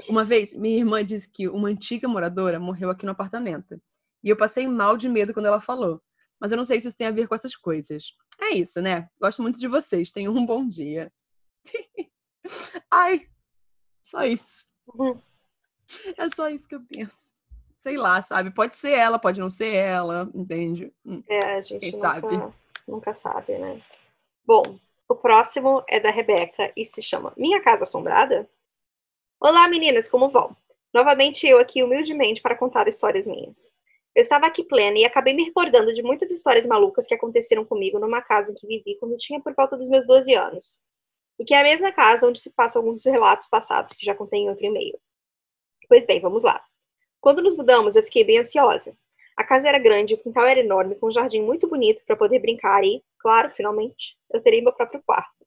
Uma 0.07 0.25
vez 0.25 0.53
minha 0.53 0.77
irmã 0.77 1.03
disse 1.03 1.31
que 1.31 1.47
uma 1.47 1.67
antiga 1.67 2.07
moradora 2.07 2.59
morreu 2.59 2.89
aqui 2.89 3.05
no 3.05 3.11
apartamento. 3.11 3.79
E 4.23 4.29
eu 4.29 4.35
passei 4.35 4.67
mal 4.67 4.97
de 4.97 5.07
medo 5.07 5.33
quando 5.33 5.45
ela 5.45 5.61
falou. 5.61 6.01
Mas 6.39 6.51
eu 6.51 6.57
não 6.57 6.65
sei 6.65 6.79
se 6.79 6.87
isso 6.87 6.97
tem 6.97 7.07
a 7.07 7.11
ver 7.11 7.27
com 7.27 7.35
essas 7.35 7.55
coisas. 7.55 8.13
É 8.39 8.51
isso, 8.51 8.81
né? 8.81 9.09
Gosto 9.19 9.41
muito 9.41 9.59
de 9.59 9.67
vocês. 9.67 10.11
Tenham 10.11 10.35
um 10.35 10.45
bom 10.45 10.67
dia. 10.67 11.11
Ai, 12.89 13.27
só 14.01 14.23
isso. 14.23 14.69
Uhum. 14.87 15.21
É 16.17 16.29
só 16.29 16.49
isso 16.49 16.67
que 16.67 16.75
eu 16.75 16.85
penso 16.85 17.38
sei 17.79 17.95
lá, 17.97 18.21
sabe? 18.21 18.51
Pode 18.51 18.77
ser 18.77 18.91
ela, 18.91 19.17
pode 19.17 19.39
não 19.39 19.49
ser 19.49 19.73
ela, 19.73 20.29
entende? 20.35 20.93
Hum, 21.05 21.23
é, 21.27 21.55
a 21.55 21.61
gente 21.61 21.79
Quem 21.79 21.91
nunca, 21.93 22.01
sabe? 22.01 22.53
nunca 22.85 23.13
sabe, 23.15 23.57
né? 23.57 23.81
Bom, 24.45 24.77
o 25.07 25.15
próximo 25.15 25.81
é 25.87 25.97
da 25.97 26.11
Rebeca 26.11 26.73
e 26.75 26.83
se 26.83 27.01
chama 27.01 27.33
Minha 27.37 27.61
Casa 27.61 27.83
Assombrada? 27.83 28.49
Olá, 29.39 29.65
meninas, 29.69 30.09
como 30.09 30.29
vão? 30.29 30.55
Novamente 30.93 31.47
eu 31.47 31.57
aqui 31.57 31.81
humildemente 31.81 32.41
para 32.41 32.57
contar 32.57 32.87
histórias 32.89 33.25
minhas. 33.25 33.71
Eu 34.13 34.23
estava 34.23 34.45
aqui 34.45 34.61
plena 34.61 34.99
e 34.99 35.05
acabei 35.05 35.33
me 35.33 35.45
recordando 35.45 35.93
de 35.93 36.03
muitas 36.03 36.29
histórias 36.31 36.65
malucas 36.65 37.07
que 37.07 37.13
aconteceram 37.13 37.63
comigo 37.63 37.97
numa 37.97 38.21
casa 38.21 38.51
em 38.51 38.55
que 38.55 38.67
vivi 38.67 38.97
quando 38.99 39.15
tinha 39.15 39.39
por 39.39 39.55
volta 39.55 39.77
dos 39.77 39.87
meus 39.87 40.05
12 40.05 40.33
anos. 40.33 40.81
E 41.39 41.45
que 41.45 41.53
é 41.53 41.61
a 41.61 41.63
mesma 41.63 41.93
casa 41.93 42.27
onde 42.27 42.41
se 42.41 42.51
passam 42.51 42.81
alguns 42.81 43.05
relatos 43.05 43.47
passados 43.47 43.93
que 43.93 44.05
já 44.05 44.13
contei 44.13 44.41
em 44.41 44.49
outro 44.49 44.65
e-mail. 44.65 44.99
Pois 45.87 46.05
bem, 46.05 46.19
vamos 46.19 46.43
lá. 46.43 46.61
Quando 47.21 47.41
nos 47.41 47.55
mudamos, 47.55 47.95
eu 47.95 48.03
fiquei 48.03 48.23
bem 48.23 48.39
ansiosa. 48.39 48.95
A 49.35 49.43
casa 49.43 49.69
era 49.69 49.79
grande, 49.79 50.13
o 50.13 50.17
quintal 50.17 50.45
era 50.45 50.59
enorme, 50.59 50.95
com 50.95 51.07
um 51.07 51.11
jardim 51.11 51.41
muito 51.41 51.67
bonito 51.67 52.01
para 52.05 52.15
poder 52.15 52.39
brincar 52.39 52.83
e, 52.83 53.03
claro, 53.19 53.51
finalmente, 53.55 54.17
eu 54.33 54.41
terei 54.41 54.61
meu 54.61 54.73
próprio 54.73 55.01
quarto, 55.05 55.45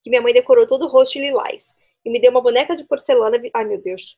que 0.00 0.08
minha 0.08 0.22
mãe 0.22 0.32
decorou 0.32 0.66
todo 0.66 0.84
o 0.84 0.88
rosto 0.88 1.18
e 1.18 1.20
lilás, 1.20 1.74
e 2.04 2.10
me 2.10 2.20
deu 2.20 2.30
uma 2.30 2.40
boneca 2.40 2.76
de 2.76 2.84
porcelana. 2.84 3.40
Ai, 3.54 3.64
meu 3.64 3.80
Deus. 3.80 4.16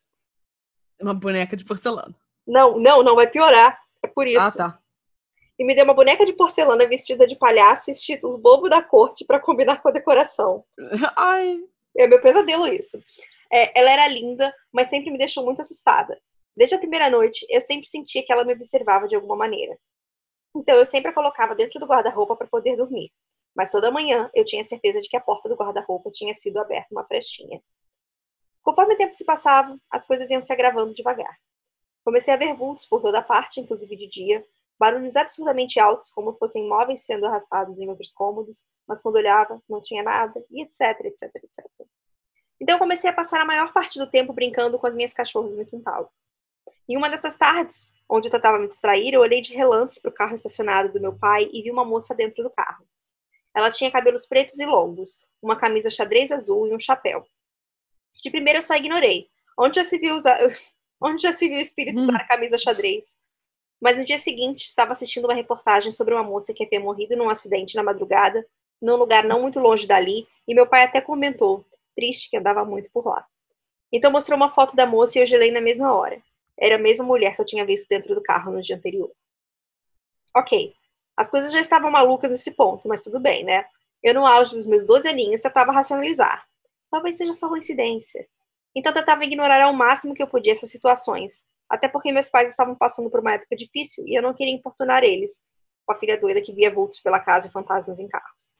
Uma 1.01 1.14
boneca 1.14 1.57
de 1.57 1.64
porcelana. 1.64 2.14
Não, 2.47 2.79
não, 2.79 3.03
não 3.03 3.14
vai 3.14 3.27
piorar. 3.27 3.79
É 4.03 4.07
por 4.07 4.27
isso. 4.27 4.40
Ah, 4.40 4.53
tá. 4.53 4.79
E 5.59 5.64
me 5.64 5.75
deu 5.75 5.85
uma 5.85 5.95
boneca 5.95 6.27
de 6.27 6.33
porcelana 6.33 6.87
vestida 6.87 7.27
de 7.27 7.37
palhaço, 7.37 7.90
estilo 7.90 8.37
bobo 8.38 8.69
da 8.69 8.83
corte, 8.83 9.25
para 9.25 9.40
combinar 9.40 9.81
com 9.81 9.88
a 9.88 9.93
decoração. 9.93 10.64
Ai. 11.17 11.61
É 11.97 12.07
meu 12.07 12.21
pesadelo 12.21 12.67
isso. 12.67 13.01
É, 13.53 13.79
ela 13.79 13.90
era 13.90 14.09
linda, 14.09 14.53
mas 14.73 14.88
sempre 14.88 15.11
me 15.11 15.19
deixou 15.19 15.45
muito 15.45 15.62
assustada. 15.62 16.21
Desde 16.57 16.77
a 16.77 16.79
primeira 16.79 17.11
noite, 17.11 17.47
eu 17.51 17.61
sempre 17.61 17.88
sentia 17.88 18.25
que 18.25 18.33
ela 18.33 18.45
me 18.45 18.53
observava 18.53 19.09
de 19.09 19.17
alguma 19.17 19.37
maneira. 19.37 19.77
Então 20.55 20.77
eu 20.77 20.87
sempre 20.87 21.11
a 21.11 21.14
colocava 21.14 21.55
dentro 21.55 21.81
do 21.81 21.87
guarda-roupa 21.87 22.37
para 22.37 22.47
poder 22.47 22.77
dormir. 22.77 23.11
Mas 23.55 23.71
toda 23.71 23.90
manhã 23.90 24.31
eu 24.35 24.45
tinha 24.45 24.62
certeza 24.64 25.01
de 25.01 25.09
que 25.09 25.17
a 25.17 25.21
porta 25.21 25.49
do 25.49 25.57
guarda-roupa 25.57 26.11
tinha 26.12 26.35
sido 26.35 26.59
aberta 26.59 26.88
uma 26.93 27.05
frestinha. 27.05 27.61
Conforme 28.62 28.95
o 28.95 28.97
tempo 28.97 29.14
se 29.14 29.25
passava, 29.25 29.79
as 29.90 30.07
coisas 30.07 30.31
iam 30.31 30.40
se 30.40 30.53
agravando 30.53 30.95
devagar. 30.95 31.38
Comecei 32.05 32.33
a 32.33 32.37
ver 32.37 32.55
vultos 32.55 32.87
por 32.87 33.01
toda 33.03 33.23
parte, 33.23 33.61
inclusive 33.61 33.97
de 33.97 34.07
dia, 34.07 34.45
barulhos 34.79 35.17
absurdamente 35.17 35.79
altos, 35.81 36.11
como 36.11 36.35
fossem 36.35 36.69
móveis 36.69 37.05
sendo 37.05 37.27
arrastados 37.27 37.81
em 37.81 37.88
outros 37.88 38.12
cômodos, 38.12 38.62
mas 38.87 39.03
quando 39.03 39.17
olhava, 39.17 39.62
não 39.69 39.81
tinha 39.81 40.03
nada, 40.03 40.45
e 40.51 40.62
etc, 40.62 41.01
etc, 41.05 41.35
etc. 41.35 41.67
Então 42.61 42.79
comecei 42.79 43.09
a 43.11 43.12
passar 43.12 43.40
a 43.40 43.45
maior 43.45 43.73
parte 43.73 43.99
do 43.99 44.11
tempo 44.11 44.33
brincando 44.33 44.79
com 44.79 44.87
as 44.87 44.95
minhas 44.95 45.12
cachorras 45.12 45.55
no 45.55 45.67
quintal. 45.67 46.12
Em 46.88 46.97
uma 46.97 47.09
dessas 47.09 47.35
tardes, 47.35 47.94
onde 48.09 48.29
eu 48.29 48.33
tentava 48.33 48.59
me 48.59 48.68
distrair, 48.68 49.14
eu 49.14 49.20
olhei 49.20 49.40
de 49.40 49.55
relance 49.55 50.01
para 50.01 50.11
o 50.11 50.14
carro 50.14 50.35
estacionado 50.35 50.92
do 50.92 51.01
meu 51.01 51.16
pai 51.18 51.49
e 51.53 51.62
vi 51.62 51.70
uma 51.70 51.85
moça 51.85 52.14
dentro 52.14 52.42
do 52.42 52.51
carro. 52.51 52.87
Ela 53.55 53.70
tinha 53.70 53.90
cabelos 53.90 54.27
pretos 54.27 54.59
e 54.59 54.66
longos, 54.66 55.18
uma 55.40 55.57
camisa 55.57 55.88
xadrez 55.88 56.31
azul 56.31 56.66
e 56.66 56.75
um 56.75 56.81
chapéu. 56.81 57.25
De 58.23 58.31
primeira 58.31 58.59
eu 58.59 58.62
só 58.62 58.75
ignorei. 58.75 59.29
Onde 59.59 59.77
já 59.77 59.85
se 59.85 59.99
viu 59.99 60.14
usar... 60.14 60.38
Onde 61.01 61.23
já 61.23 61.33
se 61.33 61.49
viu 61.49 61.59
o 61.59 61.61
espírito 61.61 62.01
usar 62.01 62.16
a 62.16 62.27
camisa 62.27 62.57
xadrez? 62.57 63.16
Mas 63.81 63.99
no 63.99 64.05
dia 64.05 64.18
seguinte, 64.18 64.66
estava 64.66 64.92
assistindo 64.92 65.27
uma 65.27 65.35
reportagem 65.35 65.92
sobre 65.92 66.14
uma 66.14 66.23
moça 66.23 66.55
que 66.55 66.64
havia 66.64 66.81
morrido 66.81 67.16
num 67.16 67.29
acidente 67.29 67.77
na 67.77 67.83
madrugada, 67.83 68.47
num 68.81 68.97
lugar 68.97 69.25
não 69.25 69.42
muito 69.42 69.61
longe 69.61 69.87
dali, 69.87 70.27
e 70.49 70.55
meu 70.55 70.66
pai 70.66 70.85
até 70.85 71.01
comentou, 71.01 71.64
triste 71.94 72.31
que 72.31 72.37
andava 72.37 72.64
muito 72.64 72.90
por 72.90 73.07
lá. 73.07 73.27
Então 73.92 74.11
mostrou 74.11 74.37
uma 74.37 74.51
foto 74.51 74.75
da 74.75 74.87
moça 74.87 75.18
e 75.18 75.23
eu 75.23 75.27
gelei 75.27 75.51
na 75.51 75.61
mesma 75.61 75.92
hora. 75.92 76.23
Era 76.59 76.77
a 76.77 76.79
mesma 76.79 77.05
mulher 77.05 77.35
que 77.35 77.40
eu 77.40 77.47
tinha 77.47 77.64
visto 77.64 77.88
dentro 77.88 78.14
do 78.14 78.23
carro 78.23 78.53
no 78.53 78.62
dia 78.62 78.77
anterior. 78.77 79.11
Ok, 80.37 80.75
as 81.17 81.31
coisas 81.31 81.53
já 81.53 81.61
estavam 81.61 81.90
malucas 81.90 82.31
nesse 82.31 82.51
ponto, 82.53 82.88
mas 82.88 83.05
tudo 83.05 83.21
bem, 83.21 83.45
né? 83.45 83.64
Eu, 84.03 84.14
no 84.14 84.27
auge 84.27 84.55
dos 84.55 84.67
meus 84.67 84.85
12 84.87 85.09
aninhos, 85.09 85.40
tentava 85.40 85.73
racionalizar. 85.73 86.45
Talvez 86.90 87.17
seja 87.17 87.33
só 87.33 87.49
coincidência. 87.49 88.27
Então 88.75 88.93
tentava 88.93 89.25
ignorar 89.25 89.62
ao 89.62 89.73
máximo 89.73 90.14
que 90.14 90.23
eu 90.23 90.27
podia 90.27 90.53
essas 90.53 90.71
situações. 90.71 91.45
Até 91.69 91.88
porque 91.88 92.12
meus 92.12 92.29
pais 92.29 92.51
estavam 92.51 92.75
passando 92.75 93.11
por 93.11 93.21
uma 93.21 93.35
época 93.35 93.57
difícil 93.57 94.05
e 94.07 94.17
eu 94.17 94.23
não 94.23 94.35
queria 94.35 94.53
importunar 94.53 95.03
eles, 95.03 95.40
com 95.87 95.93
a 95.93 95.99
filha 95.99 96.19
doida 96.21 96.43
que 96.43 96.53
via 96.53 96.71
vultos 96.71 97.01
pela 97.01 97.21
casa 97.21 97.49
e 97.49 97.51
fantasmas 97.51 98.01
em 98.01 98.09
carros. 98.09 98.57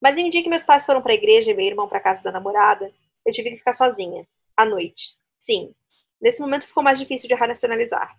Mas 0.00 0.16
em 0.16 0.26
um 0.26 0.30
dia 0.30 0.42
que 0.42 0.50
meus 0.50 0.64
pais 0.64 0.84
foram 0.84 1.02
para 1.02 1.12
a 1.12 1.16
igreja 1.16 1.50
e 1.50 1.54
meu 1.54 1.66
irmão 1.66 1.88
para 1.88 2.00
casa 2.00 2.22
da 2.22 2.32
namorada, 2.32 2.92
eu 3.24 3.32
tive 3.32 3.50
que 3.50 3.56
ficar 3.58 3.72
sozinha, 3.72 4.26
à 4.56 4.64
noite. 4.64 5.16
Sim, 5.38 5.74
nesse 6.20 6.40
momento 6.40 6.66
ficou 6.66 6.82
mais 6.82 6.98
difícil 6.98 7.28
de 7.28 7.34
racionalizar. 7.34 8.16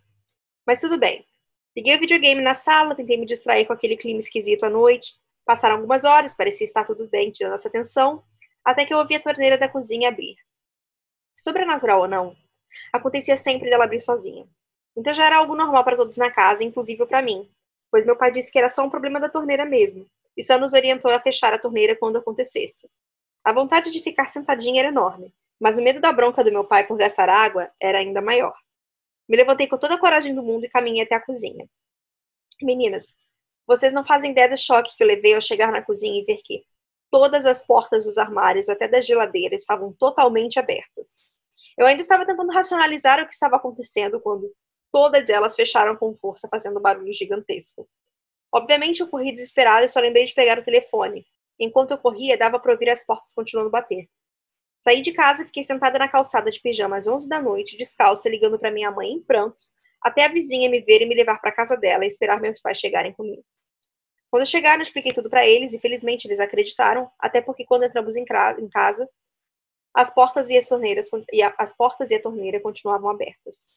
Mas 0.65 0.81
tudo 0.81 0.97
bem. 0.97 1.25
Liguei 1.75 1.95
o 1.95 1.99
videogame 1.99 2.41
na 2.41 2.53
sala, 2.53 2.95
tentei 2.95 3.17
me 3.17 3.25
distrair 3.25 3.65
com 3.65 3.73
aquele 3.73 3.95
clima 3.95 4.19
esquisito 4.19 4.65
à 4.65 4.69
noite. 4.69 5.13
Passaram 5.45 5.75
algumas 5.75 6.05
horas, 6.05 6.35
parecia 6.35 6.65
estar 6.65 6.85
tudo 6.85 7.07
bem, 7.07 7.31
tirando 7.31 7.53
nossa 7.53 7.67
atenção, 7.67 8.23
até 8.63 8.85
que 8.85 8.93
eu 8.93 8.97
ouvi 8.97 9.15
a 9.15 9.19
torneira 9.19 9.57
da 9.57 9.67
cozinha 9.67 10.09
abrir. 10.09 10.35
Sobrenatural 11.37 12.01
ou 12.01 12.07
não, 12.07 12.35
acontecia 12.91 13.37
sempre 13.37 13.69
dela 13.69 13.85
abrir 13.85 14.01
sozinha. 14.01 14.47
Então 14.95 15.13
já 15.13 15.25
era 15.25 15.37
algo 15.37 15.55
normal 15.55 15.83
para 15.83 15.95
todos 15.95 16.17
na 16.17 16.29
casa, 16.29 16.63
inclusive 16.63 17.05
para 17.05 17.21
mim, 17.21 17.49
pois 17.89 18.05
meu 18.05 18.15
pai 18.15 18.31
disse 18.31 18.51
que 18.51 18.59
era 18.59 18.69
só 18.69 18.83
um 18.83 18.89
problema 18.89 19.19
da 19.19 19.29
torneira 19.29 19.65
mesmo, 19.65 20.05
e 20.35 20.43
só 20.43 20.57
nos 20.57 20.73
orientou 20.73 21.11
a 21.11 21.19
fechar 21.19 21.53
a 21.53 21.57
torneira 21.57 21.95
quando 21.95 22.17
acontecesse. 22.17 22.89
A 23.43 23.53
vontade 23.53 23.89
de 23.91 24.01
ficar 24.01 24.31
sentadinha 24.31 24.81
era 24.81 24.89
enorme, 24.89 25.33
mas 25.59 25.77
o 25.77 25.81
medo 25.81 25.99
da 25.99 26.11
bronca 26.11 26.43
do 26.43 26.51
meu 26.51 26.63
pai 26.63 26.87
por 26.87 26.97
gastar 26.97 27.29
água 27.29 27.69
era 27.81 27.99
ainda 27.99 28.21
maior. 28.21 28.55
Me 29.27 29.37
levantei 29.37 29.67
com 29.67 29.77
toda 29.77 29.95
a 29.95 29.99
coragem 29.99 30.33
do 30.33 30.41
mundo 30.41 30.65
e 30.65 30.69
caminhei 30.69 31.03
até 31.03 31.15
a 31.15 31.23
cozinha. 31.23 31.67
Meninas, 32.61 33.15
vocês 33.67 33.93
não 33.93 34.05
fazem 34.05 34.31
ideia 34.31 34.49
do 34.49 34.57
choque 34.57 34.95
que 34.95 35.03
eu 35.03 35.07
levei 35.07 35.35
ao 35.35 35.41
chegar 35.41 35.71
na 35.71 35.81
cozinha 35.81 36.19
e 36.19 36.25
ver 36.25 36.41
que 36.43 36.63
todas 37.11 37.45
as 37.45 37.61
portas 37.61 38.05
dos 38.05 38.17
armários, 38.17 38.69
até 38.69 38.87
da 38.87 39.01
geladeira, 39.01 39.55
estavam 39.55 39.93
totalmente 39.93 40.57
abertas. 40.59 41.29
Eu 41.77 41.85
ainda 41.85 42.01
estava 42.01 42.25
tentando 42.25 42.51
racionalizar 42.51 43.21
o 43.21 43.27
que 43.27 43.33
estava 43.33 43.55
acontecendo 43.55 44.19
quando 44.19 44.51
todas 44.91 45.29
elas 45.29 45.55
fecharam 45.55 45.95
com 45.95 46.15
força, 46.15 46.47
fazendo 46.49 46.79
um 46.79 46.81
barulho 46.81 47.13
gigantesco. 47.13 47.87
Obviamente, 48.51 49.01
eu 49.01 49.07
corri 49.07 49.31
desesperada 49.31 49.85
e 49.85 49.89
só 49.89 49.99
lembrei 49.99 50.23
de 50.23 50.33
pegar 50.33 50.57
o 50.57 50.63
telefone. 50.63 51.25
Enquanto 51.59 51.91
eu 51.91 51.97
corria, 51.97 52.37
dava 52.37 52.59
para 52.59 52.71
ouvir 52.71 52.89
as 52.89 53.05
portas 53.05 53.33
continuando 53.33 53.69
a 53.69 53.71
bater. 53.71 54.09
Saí 54.81 55.01
de 55.01 55.11
casa 55.11 55.43
e 55.43 55.45
fiquei 55.45 55.63
sentada 55.63 55.99
na 55.99 56.07
calçada 56.07 56.49
de 56.49 56.61
pijama 56.61 56.97
às 56.97 57.05
11 57.05 57.27
da 57.27 57.41
noite, 57.41 57.77
descalça, 57.77 58.29
ligando 58.29 58.57
para 58.57 58.71
minha 58.71 58.89
mãe 58.89 59.11
em 59.11 59.21
prantos, 59.21 59.71
até 60.01 60.25
a 60.25 60.29
vizinha 60.29 60.69
me 60.69 60.79
ver 60.81 61.01
e 61.01 61.05
me 61.05 61.15
levar 61.15 61.39
para 61.39 61.51
casa 61.51 61.75
dela 61.75 62.05
e 62.05 62.07
esperar 62.07 62.39
meus 62.39 62.61
pais 62.61 62.77
chegarem 62.77 63.13
comigo. 63.13 63.43
Quando 64.31 64.45
chegaram, 64.45 64.81
expliquei 64.81 65.11
tudo 65.11 65.29
para 65.29 65.45
eles 65.45 65.73
e 65.73 65.79
felizmente 65.79 66.27
eles 66.27 66.39
acreditaram, 66.39 67.11
até 67.19 67.41
porque 67.41 67.65
quando 67.65 67.83
entramos 67.83 68.15
em 68.15 68.23
casa, 68.23 69.09
as 69.93 70.09
portas 70.13 70.49
e 70.49 70.57
as 70.57 70.67
torneiras 70.67 71.07
e 71.33 71.41
a, 71.41 71.53
as 71.57 71.75
portas 71.75 72.11
e 72.11 72.15
a 72.15 72.21
torneira 72.21 72.59
continuavam 72.61 73.09
abertas. 73.09 73.67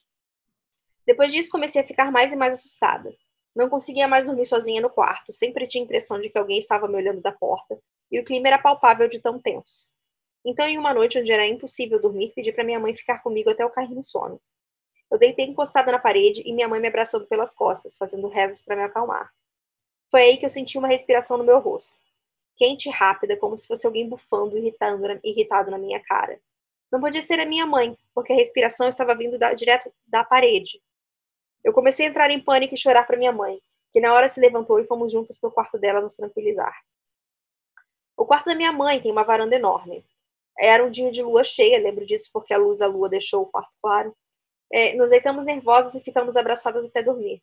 Depois 1.06 1.32
disso, 1.32 1.50
comecei 1.50 1.80
a 1.80 1.86
ficar 1.86 2.12
mais 2.12 2.32
e 2.32 2.36
mais 2.36 2.54
assustada. 2.54 3.12
Não 3.56 3.68
conseguia 3.68 4.06
mais 4.06 4.26
dormir 4.26 4.46
sozinha 4.46 4.80
no 4.80 4.90
quarto, 4.90 5.32
sempre 5.32 5.66
tinha 5.66 5.82
a 5.82 5.86
impressão 5.86 6.20
de 6.20 6.30
que 6.30 6.38
alguém 6.38 6.58
estava 6.58 6.86
me 6.86 6.96
olhando 6.96 7.20
da 7.20 7.32
porta, 7.32 7.78
e 8.10 8.20
o 8.20 8.24
clima 8.24 8.48
era 8.48 8.58
palpável 8.58 9.08
de 9.08 9.20
tão 9.20 9.40
tenso. 9.40 9.90
Então, 10.44 10.66
em 10.66 10.78
uma 10.78 10.92
noite 10.92 11.18
onde 11.18 11.32
era 11.32 11.46
impossível 11.46 12.00
dormir, 12.00 12.32
pedi 12.34 12.52
para 12.52 12.64
minha 12.64 12.80
mãe 12.80 12.96
ficar 12.96 13.22
comigo 13.22 13.50
até 13.50 13.68
cair 13.68 13.90
no 13.90 14.02
sono. 14.02 14.40
Eu 15.10 15.18
deitei 15.18 15.46
encostada 15.46 15.92
na 15.92 15.98
parede 15.98 16.42
e 16.44 16.52
minha 16.52 16.68
mãe 16.68 16.80
me 16.80 16.88
abraçando 16.88 17.26
pelas 17.26 17.54
costas, 17.54 17.96
fazendo 17.96 18.28
rezas 18.28 18.62
para 18.64 18.76
me 18.76 18.82
acalmar. 18.82 19.30
Foi 20.10 20.22
aí 20.22 20.36
que 20.36 20.44
eu 20.44 20.50
senti 20.50 20.78
uma 20.78 20.88
respiração 20.88 21.36
no 21.36 21.44
meu 21.44 21.58
rosto 21.58 21.96
quente 22.56 22.88
e 22.88 22.92
rápida, 22.92 23.36
como 23.36 23.56
se 23.56 23.66
fosse 23.66 23.86
alguém 23.86 24.08
bufando, 24.08 24.56
irritando, 24.56 25.20
irritado 25.24 25.70
na 25.70 25.78
minha 25.78 26.00
cara. 26.00 26.40
Não 26.90 27.00
podia 27.00 27.22
ser 27.22 27.40
a 27.40 27.46
minha 27.46 27.66
mãe, 27.66 27.96
porque 28.14 28.32
a 28.32 28.36
respiração 28.36 28.86
estava 28.86 29.14
vindo 29.14 29.38
da, 29.38 29.54
direto 29.54 29.92
da 30.06 30.22
parede. 30.24 30.80
Eu 31.64 31.72
comecei 31.72 32.06
a 32.06 32.08
entrar 32.08 32.30
em 32.30 32.40
pânico 32.40 32.74
e 32.74 32.78
chorar 32.78 33.06
para 33.06 33.16
minha 33.16 33.32
mãe, 33.32 33.60
que 33.92 34.00
na 34.00 34.12
hora 34.12 34.28
se 34.28 34.40
levantou 34.40 34.78
e 34.78 34.86
fomos 34.86 35.10
juntos 35.10 35.38
para 35.38 35.48
o 35.48 35.52
quarto 35.52 35.78
dela 35.78 36.00
nos 36.00 36.16
tranquilizar. 36.16 36.74
O 38.16 38.26
quarto 38.26 38.46
da 38.46 38.54
minha 38.54 38.72
mãe 38.72 39.00
tem 39.00 39.10
uma 39.10 39.24
varanda 39.24 39.56
enorme. 39.56 40.04
Era 40.58 40.84
um 40.84 40.90
dia 40.90 41.10
de 41.10 41.22
lua 41.22 41.44
cheia, 41.44 41.80
lembro 41.80 42.06
disso 42.06 42.30
porque 42.32 42.52
a 42.52 42.58
luz 42.58 42.78
da 42.78 42.86
lua 42.86 43.08
deixou 43.08 43.42
o 43.42 43.46
quarto 43.46 43.76
claro. 43.82 44.14
É, 44.70 44.94
nos 44.94 45.10
deitamos 45.10 45.44
nervosas 45.44 45.94
e 45.94 46.00
ficamos 46.00 46.36
abraçadas 46.36 46.84
até 46.86 47.02
dormir. 47.02 47.42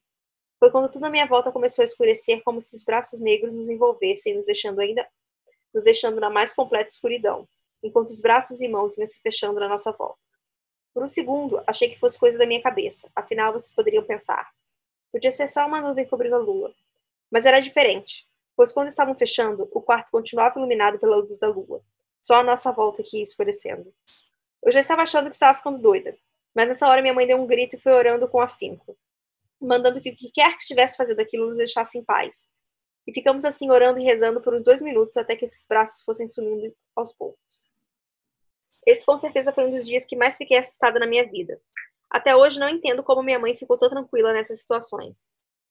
Foi 0.60 0.72
quando 0.72 0.92
tudo 0.92 1.06
à 1.06 1.10
minha 1.10 1.26
volta 1.26 1.52
começou 1.52 1.82
a 1.82 1.86
escurecer, 1.86 2.44
como 2.44 2.60
se 2.60 2.76
os 2.76 2.84
braços 2.84 3.20
negros 3.20 3.56
nos 3.56 3.70
envolvessem, 3.70 4.36
nos 4.36 4.46
deixando 4.46 4.80
ainda 4.80 5.08
nos 5.74 5.84
deixando 5.84 6.20
na 6.20 6.30
mais 6.30 6.54
completa 6.54 6.90
escuridão, 6.90 7.48
enquanto 7.84 8.10
os 8.10 8.20
braços 8.20 8.62
e 8.62 8.68
mãos 8.68 8.98
iam 8.98 9.06
se 9.06 9.20
fechando 9.22 9.60
na 9.60 9.68
nossa 9.68 9.92
volta. 9.92 10.20
Por 10.94 11.04
um 11.04 11.08
segundo, 11.08 11.62
achei 11.68 11.90
que 11.90 12.00
fosse 12.00 12.18
coisa 12.18 12.38
da 12.38 12.46
minha 12.46 12.62
cabeça. 12.62 13.10
Afinal, 13.16 13.54
vocês 13.54 13.72
poderiam 13.72 14.04
pensar. 14.04 14.50
Podia 15.12 15.32
ser 15.32 15.50
só 15.50 15.66
uma 15.66 15.80
nuvem 15.82 16.06
cobrindo 16.08 16.36
a 16.36 16.40
lua. 16.40 16.74
Mas 17.32 17.46
era 17.46 17.60
diferente, 17.60 18.28
pois 18.56 18.72
quando 18.72 18.88
estavam 18.88 19.14
fechando, 19.16 19.70
o 19.72 19.82
quarto 19.82 20.12
continuava 20.12 20.58
iluminado 20.58 21.00
pela 21.00 21.18
luz 21.18 21.40
da 21.40 21.48
lua. 21.48 21.82
Só 22.22 22.36
a 22.36 22.44
nossa 22.44 22.72
volta 22.72 23.02
aqui 23.02 23.22
escurecendo. 23.22 23.94
Eu 24.64 24.72
já 24.72 24.80
estava 24.80 25.04
achando 25.04 25.30
que 25.30 25.36
estava 25.36 25.58
ficando 25.58 25.80
doida, 25.80 26.18
mas 26.54 26.68
nessa 26.68 26.88
hora 26.88 27.02
minha 27.02 27.14
mãe 27.14 27.28
deu 27.28 27.38
um 27.42 27.48
grito 27.48 27.76
e 27.76 27.80
foi 27.80 27.94
orando 27.94 28.28
com 28.28 28.42
afinco 28.42 28.98
mandando 29.60 30.00
que 30.00 30.10
o 30.10 30.16
que 30.16 30.32
quer 30.32 30.56
que 30.56 30.62
estivesse 30.62 30.96
fazendo 30.96 31.20
aquilo 31.20 31.48
nos 31.48 31.58
deixasse 31.58 31.98
em 31.98 32.04
paz. 32.04 32.48
E 33.06 33.14
ficamos 33.14 33.44
assim 33.44 33.70
orando 33.70 34.00
e 34.00 34.04
rezando 34.04 34.42
por 34.42 34.54
uns 34.54 34.64
dois 34.64 34.82
minutos 34.82 35.18
até 35.18 35.36
que 35.36 35.46
esses 35.46 35.66
braços 35.66 36.04
fossem 36.04 36.28
sumindo 36.28 36.74
aos 36.96 37.14
poucos. 37.14 37.70
Esse 38.86 39.06
com 39.06 39.20
certeza 39.20 39.52
foi 39.52 39.66
um 39.66 39.72
dos 39.72 39.86
dias 39.86 40.06
que 40.06 40.16
mais 40.16 40.38
fiquei 40.38 40.58
assustada 40.58 41.00
na 41.00 41.08
minha 41.08 41.28
vida. 41.28 41.60
Até 42.10 42.36
hoje 42.36 42.60
não 42.60 42.70
entendo 42.70 43.04
como 43.04 43.22
minha 43.22 43.40
mãe 43.40 43.56
ficou 43.56 43.78
tão 43.78 43.90
tranquila 43.90 44.34
nessas 44.34 44.62
situações. 44.62 45.28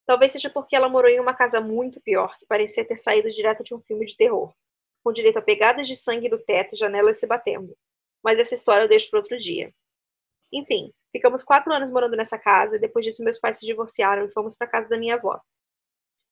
Talvez 0.07 0.33
seja 0.33 0.51
porque 0.51 0.77
ela 0.77 0.89
morou 0.89 1.11
em 1.11 1.21
uma 1.21 1.35
casa 1.35 1.61
muito 1.61 2.01
pior, 2.01 2.37
que 2.39 2.47
parecia 2.47 2.85
ter 2.85 2.97
saído 2.97 3.31
direto 3.31 3.63
de 3.63 3.75
um 3.75 3.81
filme 3.81 4.07
de 4.07 4.17
terror, 4.17 4.55
com 5.09 5.13
direito 5.13 5.39
a 5.39 5.43
pegadas 5.43 5.89
de 5.89 5.97
sangue 5.97 6.29
do 6.29 6.39
teto 6.39 6.75
e 6.75 6.79
janelas 6.79 7.19
se 7.19 7.27
batendo. 7.27 7.75
Mas 8.23 8.39
essa 8.39 8.55
história 8.55 8.83
eu 8.83 8.89
deixo 8.89 9.09
para 9.09 9.21
outro 9.21 9.39
dia. 9.39 9.73
Enfim, 10.53 10.93
ficamos 11.11 11.43
quatro 11.43 11.73
anos 11.73 11.91
morando 11.91 12.15
nessa 12.15 12.39
casa 12.39 12.77
e 12.77 12.79
depois 12.79 13.07
disso 13.07 13.25
meus 13.25 13.39
pais 13.39 13.59
se 13.59 13.65
divorciaram 13.65 14.27
e 14.27 14.33
fomos 14.33 14.55
para 14.55 14.67
casa 14.67 14.87
da 14.87 14.99
minha 14.99 15.15
avó. 15.15 15.41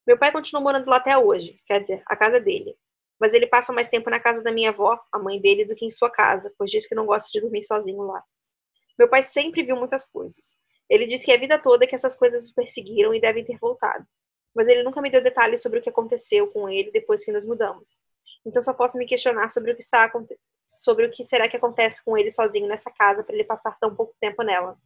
Meu 0.07 0.19
pai 0.19 0.31
continua 0.31 0.61
morando 0.61 0.91
lá 0.91 0.97
até 0.97 1.17
hoje, 1.17 1.59
quer 1.67 1.81
dizer, 1.81 2.03
a 2.07 2.15
casa 2.15 2.39
dele. 2.39 2.77
Mas 3.19 3.33
ele 3.33 3.47
passa 3.47 3.73
mais 3.73 3.89
tempo 3.89 4.11
na 4.11 4.21
casa 4.21 4.43
da 4.43 4.53
minha 4.53 4.69
avó, 4.69 5.01
a 5.11 5.19
mãe 5.19 5.41
dele, 5.41 5.65
do 5.65 5.75
que 5.75 5.87
em 5.87 5.91
sua 5.91 6.11
casa, 6.11 6.53
pois 6.59 6.71
diz 6.71 6.87
que 6.87 6.95
não 6.95 7.07
gosta 7.07 7.31
de 7.33 7.41
dormir 7.41 7.65
sozinho 7.65 8.03
lá. 8.03 8.23
Meu 8.99 9.09
pai 9.09 9.23
sempre 9.23 9.63
viu 9.63 9.77
muitas 9.77 10.07
coisas. 10.07 10.59
Ele 10.89 11.07
disse 11.07 11.25
que 11.25 11.33
a 11.33 11.39
vida 11.39 11.59
toda 11.59 11.87
que 11.87 11.95
essas 11.95 12.15
coisas 12.15 12.51
o 12.51 12.55
perseguiram 12.55 13.15
e 13.15 13.21
devem 13.21 13.43
ter 13.43 13.57
voltado. 13.59 14.07
Mas 14.55 14.69
ele 14.69 14.83
nunca 14.83 15.01
me 15.01 15.11
deu 15.11 15.23
detalhes 15.23 15.63
sobre 15.63 15.79
o 15.79 15.83
que 15.83 15.89
aconteceu 15.89 16.47
com 16.49 16.69
ele 16.69 16.91
depois 16.91 17.25
que 17.25 17.33
nos 17.33 17.47
mudamos. 17.47 17.99
Então 18.47 18.63
só 18.63 18.73
posso 18.73 18.97
me 18.97 19.05
questionar 19.05 19.51
sobre 19.51 19.73
o 19.73 19.75
que 19.75 19.83
está 19.83 20.11
sobre 20.65 21.07
o 21.07 21.11
que 21.11 21.25
será 21.25 21.49
que 21.49 21.57
acontece 21.57 22.03
com 22.05 22.17
ele 22.17 22.31
sozinho 22.31 22.69
nessa 22.69 22.91
casa 22.91 23.25
para 23.25 23.35
ele 23.35 23.45
passar 23.45 23.77
tão 23.79 23.95
pouco 23.95 24.15
tempo 24.21 24.43
nela. 24.45 24.79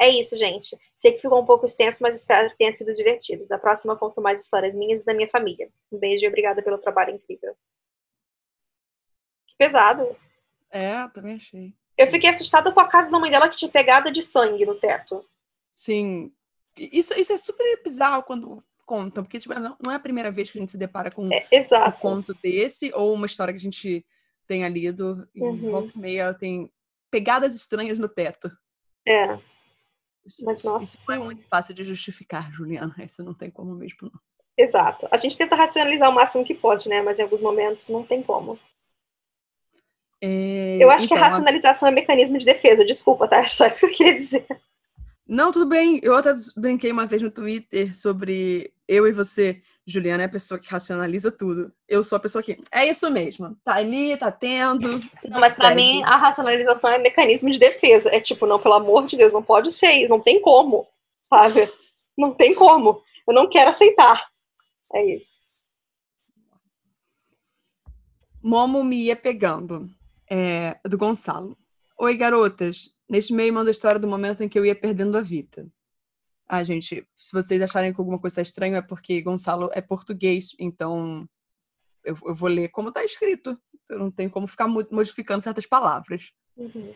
É 0.00 0.08
isso, 0.08 0.36
gente. 0.36 0.76
Sei 0.96 1.12
que 1.12 1.20
ficou 1.20 1.40
um 1.40 1.46
pouco 1.46 1.64
extenso, 1.64 2.02
mas 2.02 2.16
espero 2.16 2.50
que 2.50 2.56
tenha 2.56 2.72
sido 2.72 2.92
divertido. 2.94 3.46
Da 3.46 3.58
próxima 3.58 3.96
conto 3.96 4.20
mais 4.20 4.40
histórias 4.40 4.74
minhas 4.74 5.02
e 5.02 5.06
da 5.06 5.14
minha 5.14 5.28
família. 5.28 5.70
Um 5.92 5.98
beijo 5.98 6.24
e 6.24 6.28
obrigada 6.28 6.62
pelo 6.62 6.78
trabalho 6.78 7.14
incrível. 7.14 7.54
Que 9.46 9.56
pesado. 9.56 10.16
É, 10.70 11.06
também 11.08 11.36
achei. 11.36 11.74
Eu 11.96 12.08
fiquei 12.08 12.30
assustada 12.30 12.72
com 12.72 12.80
a 12.80 12.88
casa 12.88 13.10
da 13.10 13.20
mãe 13.20 13.30
dela 13.30 13.48
que 13.48 13.56
tinha 13.56 13.70
pegada 13.70 14.10
de 14.10 14.22
sangue 14.22 14.66
no 14.66 14.74
teto. 14.74 15.24
Sim. 15.70 16.32
Isso, 16.76 17.14
isso 17.18 17.32
é 17.32 17.36
super 17.36 17.82
bizarro 17.82 18.22
quando 18.22 18.64
contam, 18.92 19.24
porque 19.24 19.38
tipo, 19.38 19.54
não 19.58 19.90
é 19.90 19.94
a 19.94 20.00
primeira 20.00 20.30
vez 20.30 20.50
que 20.50 20.58
a 20.58 20.60
gente 20.60 20.70
se 20.70 20.76
depara 20.76 21.10
com 21.10 21.26
é, 21.32 21.46
um 21.88 21.92
conto 21.92 22.34
desse 22.42 22.92
ou 22.94 23.14
uma 23.14 23.24
história 23.24 23.50
que 23.50 23.58
a 23.58 23.62
gente 23.62 24.04
tenha 24.46 24.68
lido. 24.68 25.26
E 25.34 25.40
uhum. 25.40 25.70
volta 25.70 25.94
e 25.96 25.98
meia 25.98 26.34
tem 26.34 26.70
pegadas 27.10 27.56
estranhas 27.56 27.98
no 27.98 28.06
teto. 28.06 28.54
É. 29.08 29.38
Isso, 30.26 30.44
Mas, 30.44 30.58
isso, 30.58 30.68
nossa, 30.70 30.84
isso 30.84 30.98
foi 31.06 31.16
muito 31.16 31.42
fácil 31.48 31.74
de 31.74 31.84
justificar, 31.84 32.52
Juliana. 32.52 32.94
Isso 33.02 33.24
não 33.24 33.32
tem 33.32 33.50
como 33.50 33.74
mesmo, 33.74 33.98
não. 34.02 34.20
Exato. 34.58 35.08
A 35.10 35.16
gente 35.16 35.38
tenta 35.38 35.56
racionalizar 35.56 36.10
o 36.10 36.14
máximo 36.14 36.44
que 36.44 36.54
pode, 36.54 36.86
né? 36.86 37.00
Mas 37.00 37.18
em 37.18 37.22
alguns 37.22 37.40
momentos 37.40 37.88
não 37.88 38.04
tem 38.04 38.22
como. 38.22 38.58
É... 40.20 40.76
Eu 40.78 40.90
acho 40.90 41.06
então, 41.06 41.16
que 41.16 41.24
a 41.24 41.28
racionalização 41.28 41.88
a... 41.88 41.92
é 41.92 41.94
mecanismo 41.94 42.36
de 42.36 42.44
defesa. 42.44 42.84
Desculpa, 42.84 43.26
tá? 43.26 43.38
É 43.38 43.46
só 43.48 43.66
isso 43.66 43.80
que 43.80 43.86
eu 43.86 43.96
queria 43.96 44.12
dizer. 44.12 44.46
Não, 45.32 45.50
tudo 45.50 45.64
bem. 45.64 45.98
Eu 46.02 46.14
até 46.14 46.30
brinquei 46.58 46.92
uma 46.92 47.06
vez 47.06 47.22
no 47.22 47.30
Twitter 47.30 47.96
sobre 47.96 48.70
eu 48.86 49.06
e 49.06 49.12
você. 49.12 49.62
Juliana 49.86 50.24
é 50.24 50.26
a 50.26 50.28
pessoa 50.28 50.60
que 50.60 50.68
racionaliza 50.68 51.32
tudo. 51.32 51.72
Eu 51.88 52.02
sou 52.02 52.16
a 52.16 52.20
pessoa 52.20 52.42
que. 52.42 52.58
É 52.70 52.86
isso 52.86 53.10
mesmo. 53.10 53.56
Tá 53.64 53.76
ali, 53.76 54.14
tá 54.18 54.30
tendo. 54.30 55.00
Não, 55.24 55.40
mas 55.40 55.56
pra 55.56 55.74
mim, 55.74 56.02
a 56.02 56.18
racionalização 56.18 56.90
é 56.90 56.98
mecanismo 56.98 57.50
de 57.50 57.58
defesa. 57.58 58.10
É 58.10 58.20
tipo, 58.20 58.44
não, 58.44 58.58
pelo 58.58 58.74
amor 58.74 59.06
de 59.06 59.16
Deus, 59.16 59.32
não 59.32 59.42
pode 59.42 59.70
ser 59.70 59.92
isso. 59.92 60.10
Não 60.10 60.20
tem 60.20 60.38
como. 60.38 60.86
Sabe? 61.32 61.66
Não 62.14 62.34
tem 62.34 62.54
como. 62.54 63.02
Eu 63.26 63.32
não 63.32 63.48
quero 63.48 63.70
aceitar. 63.70 64.28
É 64.92 65.14
isso. 65.14 65.38
Momo 68.42 68.84
me 68.84 69.04
ia 69.04 69.16
pegando. 69.16 69.88
É, 70.30 70.78
do 70.84 70.98
Gonçalo. 70.98 71.56
Oi, 71.98 72.16
garotas. 72.18 72.90
Neste 73.12 73.34
meio 73.34 73.52
manda 73.52 73.68
a 73.68 73.72
história 73.72 74.00
do 74.00 74.08
momento 74.08 74.42
em 74.42 74.48
que 74.48 74.58
eu 74.58 74.64
ia 74.64 74.74
perdendo 74.74 75.18
a 75.18 75.20
vida. 75.20 75.70
Ah, 76.48 76.64
gente, 76.64 77.06
se 77.14 77.30
vocês 77.30 77.60
acharem 77.60 77.92
que 77.92 78.00
alguma 78.00 78.18
coisa 78.18 78.32
está 78.32 78.40
estranha 78.40 78.78
é 78.78 78.82
porque 78.82 79.20
Gonçalo 79.20 79.68
é 79.74 79.82
português, 79.82 80.56
então 80.58 81.28
eu, 82.02 82.16
eu 82.24 82.34
vou 82.34 82.48
ler 82.48 82.70
como 82.70 82.88
está 82.88 83.04
escrito. 83.04 83.60
Eu 83.86 83.98
não 83.98 84.10
tenho 84.10 84.30
como 84.30 84.46
ficar 84.46 84.66
modificando 84.66 85.42
certas 85.42 85.66
palavras. 85.66 86.32
Uhum. 86.56 86.94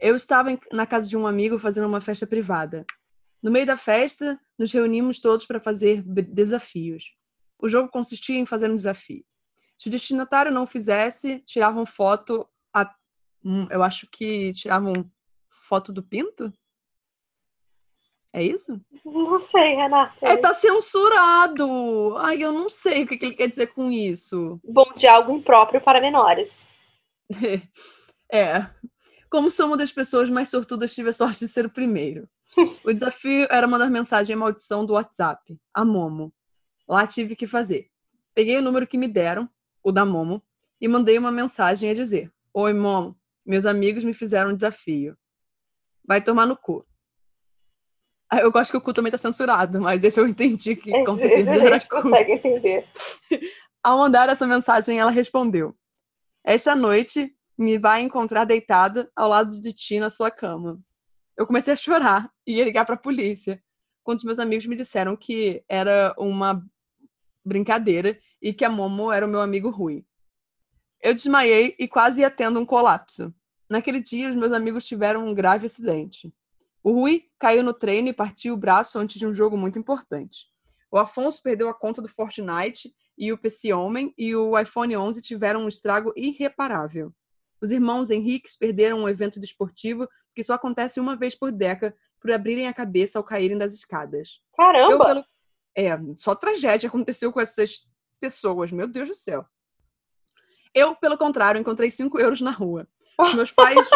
Eu 0.00 0.16
estava 0.16 0.50
em, 0.50 0.58
na 0.72 0.86
casa 0.86 1.06
de 1.06 1.14
um 1.14 1.26
amigo 1.26 1.58
fazendo 1.58 1.86
uma 1.86 2.00
festa 2.00 2.26
privada. 2.26 2.86
No 3.42 3.50
meio 3.50 3.66
da 3.66 3.76
festa, 3.76 4.40
nos 4.58 4.72
reunimos 4.72 5.20
todos 5.20 5.44
para 5.44 5.60
fazer 5.60 6.02
desafios. 6.02 7.14
O 7.58 7.68
jogo 7.68 7.90
consistia 7.90 8.38
em 8.38 8.46
fazer 8.46 8.70
um 8.70 8.74
desafio. 8.74 9.26
Se 9.76 9.88
o 9.88 9.90
destinatário 9.90 10.50
não 10.50 10.66
fizesse, 10.66 11.40
tiravam 11.40 11.84
foto. 11.84 12.48
A... 12.72 12.90
Hum, 13.44 13.66
eu 13.70 13.82
acho 13.82 14.08
que 14.10 14.54
tiravam 14.54 15.04
foto 15.68 15.92
do 15.92 16.02
pinto? 16.02 16.52
É 18.32 18.42
isso? 18.42 18.80
Não 19.04 19.38
sei, 19.38 19.74
Renata. 19.74 20.14
É, 20.20 20.36
tá 20.36 20.52
censurado. 20.52 22.16
Ai, 22.18 22.42
eu 22.42 22.52
não 22.52 22.68
sei 22.68 23.02
o 23.02 23.06
que, 23.06 23.16
que 23.16 23.26
ele 23.26 23.34
quer 23.34 23.48
dizer 23.48 23.68
com 23.68 23.90
isso. 23.90 24.60
Bom, 24.64 24.90
de 24.94 25.06
algo 25.06 25.32
impróprio 25.32 25.80
para 25.80 26.00
menores. 26.00 26.68
é. 28.32 28.68
Como 29.30 29.50
sou 29.50 29.66
uma 29.66 29.76
das 29.76 29.92
pessoas 29.92 30.30
mais 30.30 30.48
sortudas, 30.48 30.94
tive 30.94 31.10
a 31.10 31.12
sorte 31.12 31.40
de 31.40 31.48
ser 31.48 31.66
o 31.66 31.70
primeiro. 31.70 32.28
O 32.84 32.92
desafio 32.92 33.46
era 33.50 33.68
mandar 33.68 33.90
mensagem 33.90 34.34
maldição 34.34 34.86
do 34.86 34.94
WhatsApp, 34.94 35.58
a 35.74 35.84
Momo. 35.84 36.32
Lá 36.88 37.06
tive 37.06 37.36
que 37.36 37.46
fazer. 37.46 37.88
Peguei 38.34 38.56
o 38.56 38.62
número 38.62 38.86
que 38.86 38.96
me 38.96 39.06
deram, 39.06 39.48
o 39.82 39.92
da 39.92 40.04
Momo, 40.04 40.42
e 40.80 40.88
mandei 40.88 41.18
uma 41.18 41.30
mensagem 41.30 41.90
a 41.90 41.94
dizer: 41.94 42.30
Oi, 42.54 42.72
Momo, 42.72 43.14
meus 43.44 43.66
amigos 43.66 44.02
me 44.02 44.14
fizeram 44.14 44.50
um 44.50 44.54
desafio. 44.54 45.14
Vai 46.08 46.22
tomar 46.22 46.46
no 46.46 46.56
cu. 46.56 46.86
Eu 48.32 48.50
gosto 48.50 48.70
que 48.70 48.76
o 48.78 48.80
cu 48.80 48.94
também 48.94 49.12
tá 49.12 49.18
censurado, 49.18 49.78
mas 49.78 50.02
esse 50.02 50.18
eu 50.18 50.26
entendi 50.26 50.74
que 50.74 50.90
com 51.04 51.16
certeza 51.16 51.54
esse 51.54 51.66
era 51.66 51.86
consegue 51.86 52.32
entender. 52.32 52.88
Ao 53.84 53.98
mandar 53.98 54.28
essa 54.30 54.46
mensagem, 54.46 54.98
ela 54.98 55.10
respondeu: 55.10 55.76
Esta 56.42 56.74
noite 56.74 57.34
me 57.58 57.78
vai 57.78 58.00
encontrar 58.00 58.44
deitada 58.44 59.10
ao 59.14 59.28
lado 59.28 59.60
de 59.60 59.72
ti 59.72 60.00
na 60.00 60.10
sua 60.10 60.30
cama. 60.30 60.80
Eu 61.36 61.46
comecei 61.46 61.74
a 61.74 61.76
chorar 61.76 62.30
e 62.46 62.56
ia 62.56 62.64
ligar 62.64 62.84
para 62.84 62.94
a 62.94 62.98
polícia, 62.98 63.62
quando 64.02 64.18
os 64.18 64.24
meus 64.24 64.38
amigos 64.38 64.66
me 64.66 64.76
disseram 64.76 65.16
que 65.16 65.62
era 65.68 66.14
uma 66.18 66.62
brincadeira 67.44 68.18
e 68.40 68.52
que 68.52 68.64
a 68.64 68.70
Momo 68.70 69.12
era 69.12 69.26
o 69.26 69.28
meu 69.28 69.40
amigo 69.40 69.70
Rui. 69.70 70.04
Eu 71.00 71.14
desmaiei 71.14 71.74
e 71.78 71.86
quase 71.86 72.20
ia 72.20 72.30
tendo 72.30 72.60
um 72.60 72.66
colapso. 72.66 73.34
Naquele 73.68 74.00
dia, 74.00 74.28
os 74.28 74.34
meus 74.34 74.52
amigos 74.52 74.86
tiveram 74.86 75.26
um 75.26 75.34
grave 75.34 75.66
acidente. 75.66 76.32
O 76.82 76.92
Rui 76.92 77.28
caiu 77.38 77.62
no 77.62 77.74
treino 77.74 78.08
e 78.08 78.12
partiu 78.12 78.54
o 78.54 78.56
braço 78.56 78.98
antes 78.98 79.18
de 79.18 79.26
um 79.26 79.34
jogo 79.34 79.56
muito 79.56 79.78
importante. 79.78 80.46
O 80.90 80.98
Afonso 80.98 81.42
perdeu 81.42 81.68
a 81.68 81.74
conta 81.74 82.00
do 82.00 82.08
Fortnite 82.08 82.94
e 83.16 83.32
o 83.32 83.38
PC 83.38 83.72
Homem 83.72 84.14
e 84.16 84.34
o 84.34 84.58
iPhone 84.58 84.96
11 84.96 85.20
tiveram 85.20 85.64
um 85.64 85.68
estrago 85.68 86.12
irreparável. 86.16 87.12
Os 87.60 87.72
irmãos 87.72 88.08
Henriques 88.10 88.56
perderam 88.56 89.00
um 89.00 89.08
evento 89.08 89.40
desportivo 89.40 90.08
que 90.34 90.42
só 90.42 90.54
acontece 90.54 91.00
uma 91.00 91.16
vez 91.16 91.34
por 91.34 91.50
década 91.50 91.94
por 92.20 92.30
abrirem 92.32 92.68
a 92.68 92.72
cabeça 92.72 93.18
ao 93.18 93.24
caírem 93.24 93.58
das 93.58 93.74
escadas. 93.74 94.40
Caramba! 94.56 94.92
Eu, 94.92 94.98
pelo... 94.98 95.24
É, 95.76 95.90
só 96.16 96.34
tragédia 96.34 96.88
aconteceu 96.88 97.32
com 97.32 97.40
essas 97.40 97.90
pessoas, 98.20 98.72
meu 98.72 98.88
Deus 98.88 99.08
do 99.08 99.14
céu. 99.14 99.44
Eu, 100.74 100.94
pelo 100.96 101.18
contrário, 101.18 101.60
encontrei 101.60 101.90
5 101.90 102.18
euros 102.18 102.40
na 102.40 102.50
rua. 102.50 102.88
Meus 103.34 103.50
pais. 103.50 103.88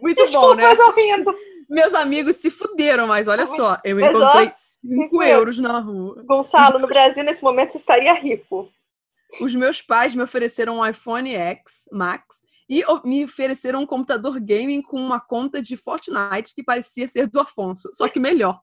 Muito 0.00 0.22
Desculpa, 0.22 0.48
bom, 0.48 0.54
né? 0.54 0.72
Eu 0.72 0.76
tô 0.76 0.90
rindo. 0.92 1.34
Meus 1.68 1.94
amigos 1.94 2.36
se 2.36 2.50
fuderam, 2.50 3.06
mas 3.06 3.28
olha 3.28 3.46
só, 3.46 3.78
eu 3.82 3.98
encontrei 3.98 4.52
5 4.54 5.22
euros 5.22 5.58
na 5.58 5.78
rua. 5.78 6.22
Gonçalo, 6.26 6.78
no 6.78 6.86
Brasil, 6.86 7.24
nesse 7.24 7.42
momento, 7.42 7.76
estaria 7.76 8.12
rico. 8.12 8.68
Os 9.40 9.54
meus 9.54 9.80
pais 9.80 10.14
me 10.14 10.22
ofereceram 10.22 10.78
um 10.78 10.86
iPhone 10.86 11.34
X 11.34 11.88
Max 11.90 12.42
e 12.68 12.84
me 13.04 13.24
ofereceram 13.24 13.80
um 13.80 13.86
computador 13.86 14.38
gaming 14.38 14.82
com 14.82 14.98
uma 14.98 15.18
conta 15.18 15.62
de 15.62 15.76
Fortnite 15.76 16.54
que 16.54 16.62
parecia 16.62 17.08
ser 17.08 17.26
do 17.26 17.40
Afonso, 17.40 17.88
só 17.94 18.06
que 18.06 18.20
melhor. 18.20 18.60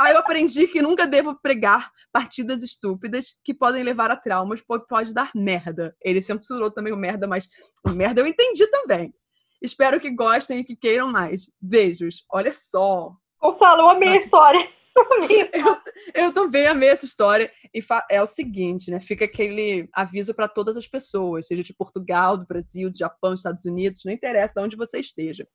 Aí 0.00 0.12
eu 0.12 0.18
aprendi 0.18 0.68
que 0.68 0.82
nunca 0.82 1.06
devo 1.06 1.34
pregar 1.40 1.90
partidas 2.12 2.62
estúpidas 2.62 3.38
que 3.42 3.54
podem 3.54 3.82
levar 3.82 4.10
a 4.10 4.16
traumas, 4.16 4.62
pode, 4.62 4.86
pode 4.86 5.14
dar 5.14 5.30
merda. 5.34 5.96
Ele 6.02 6.22
sempre 6.22 6.46
censurou 6.46 6.70
também 6.70 6.92
o 6.92 6.96
merda, 6.96 7.26
mas 7.26 7.48
o 7.84 7.90
merda 7.90 8.20
eu 8.20 8.26
entendi 8.26 8.66
também. 8.68 9.14
Espero 9.60 9.98
que 9.98 10.10
gostem 10.10 10.60
e 10.60 10.64
que 10.64 10.76
queiram 10.76 11.10
mais. 11.10 11.52
Beijos. 11.60 12.24
Olha 12.30 12.52
só. 12.52 13.12
Gonçalo, 13.40 13.82
eu 13.82 13.88
amei 13.90 14.10
a 14.10 14.16
história. 14.16 14.68
eu, 15.52 16.22
eu 16.26 16.32
também 16.32 16.66
amei 16.66 16.88
essa 16.88 17.04
história. 17.04 17.50
E 17.74 17.80
é 18.10 18.22
o 18.22 18.26
seguinte, 18.26 18.90
né? 18.90 19.00
Fica 19.00 19.24
aquele 19.24 19.88
aviso 19.92 20.34
para 20.34 20.48
todas 20.48 20.76
as 20.76 20.86
pessoas, 20.86 21.46
seja 21.46 21.62
de 21.62 21.74
Portugal, 21.74 22.36
do 22.36 22.46
Brasil, 22.46 22.90
do 22.90 22.98
Japão, 22.98 23.30
dos 23.30 23.40
Estados 23.40 23.64
Unidos, 23.64 24.02
não 24.04 24.12
interessa 24.12 24.54
de 24.56 24.60
onde 24.60 24.76
você 24.76 24.98
esteja. 24.98 25.46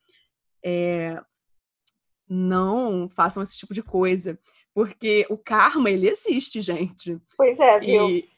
É, 0.64 1.20
não 2.34 3.10
façam 3.10 3.44
esse 3.44 3.58
tipo 3.58 3.74
de 3.74 3.84
coisa. 3.84 4.40
Porque 4.74 5.28
o 5.30 5.38
karma, 5.38 5.90
ele 5.90 6.10
existe, 6.10 6.62
gente. 6.62 7.20
Pois 7.36 7.60
é, 7.60 7.78
viu? 7.78 8.10
E 8.10 8.30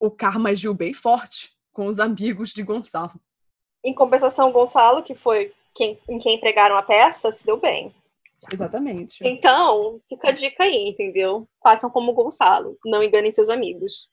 o 0.00 0.10
karma 0.10 0.50
agiu 0.50 0.74
bem 0.74 0.92
forte 0.92 1.56
com 1.72 1.86
os 1.86 2.00
amigos 2.00 2.50
de 2.50 2.64
Gonçalo. 2.64 3.20
Em 3.84 3.94
compensação, 3.94 4.50
Gonçalo, 4.50 5.00
que 5.00 5.14
foi 5.14 5.54
quem, 5.72 5.96
em 6.08 6.18
quem 6.18 6.34
empregaram 6.34 6.76
a 6.76 6.82
peça, 6.82 7.30
se 7.30 7.46
deu 7.46 7.56
bem. 7.56 7.94
Exatamente. 8.52 9.18
Então, 9.22 10.00
fica 10.08 10.30
a 10.30 10.32
dica 10.32 10.64
aí, 10.64 10.88
entendeu? 10.88 11.48
Façam 11.62 11.88
como 11.88 12.12
Gonçalo. 12.12 12.76
Não 12.84 13.00
enganem 13.00 13.30
seus 13.30 13.48
amigos. 13.48 14.10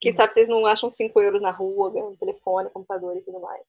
Quem 0.00 0.14
sabe 0.14 0.32
vocês 0.32 0.48
não 0.48 0.64
acham 0.64 0.90
5 0.90 1.20
euros 1.20 1.42
na 1.42 1.50
rua, 1.50 1.90
ganhando 1.90 2.16
telefone, 2.16 2.70
computador 2.70 3.16
e 3.18 3.20
tudo 3.20 3.38
mais. 3.38 3.62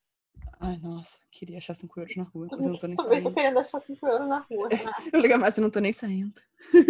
Ai, 0.59 0.77
nossa, 0.81 1.19
queria 1.31 1.57
achar 1.59 1.75
5 1.75 1.99
euros 1.99 2.15
na 2.15 2.23
rua, 2.23 2.47
mas 2.51 2.65
eu 2.65 2.71
não 2.71 2.79
tô 2.79 2.87
nem 2.87 2.97
saindo. 2.97 3.15
Eu 3.15 3.23
tô 3.23 3.31
querendo 3.31 3.59
achar 3.59 3.79
5 3.79 4.07
euros 4.07 4.27
na 4.27 4.39
rua. 4.39 4.69
eu 5.13 5.19
ligo 5.19 5.37
mais, 5.37 5.57
eu 5.57 5.61
não 5.61 5.69
tô 5.69 5.79
nem 5.79 5.93
saindo. 5.93 6.33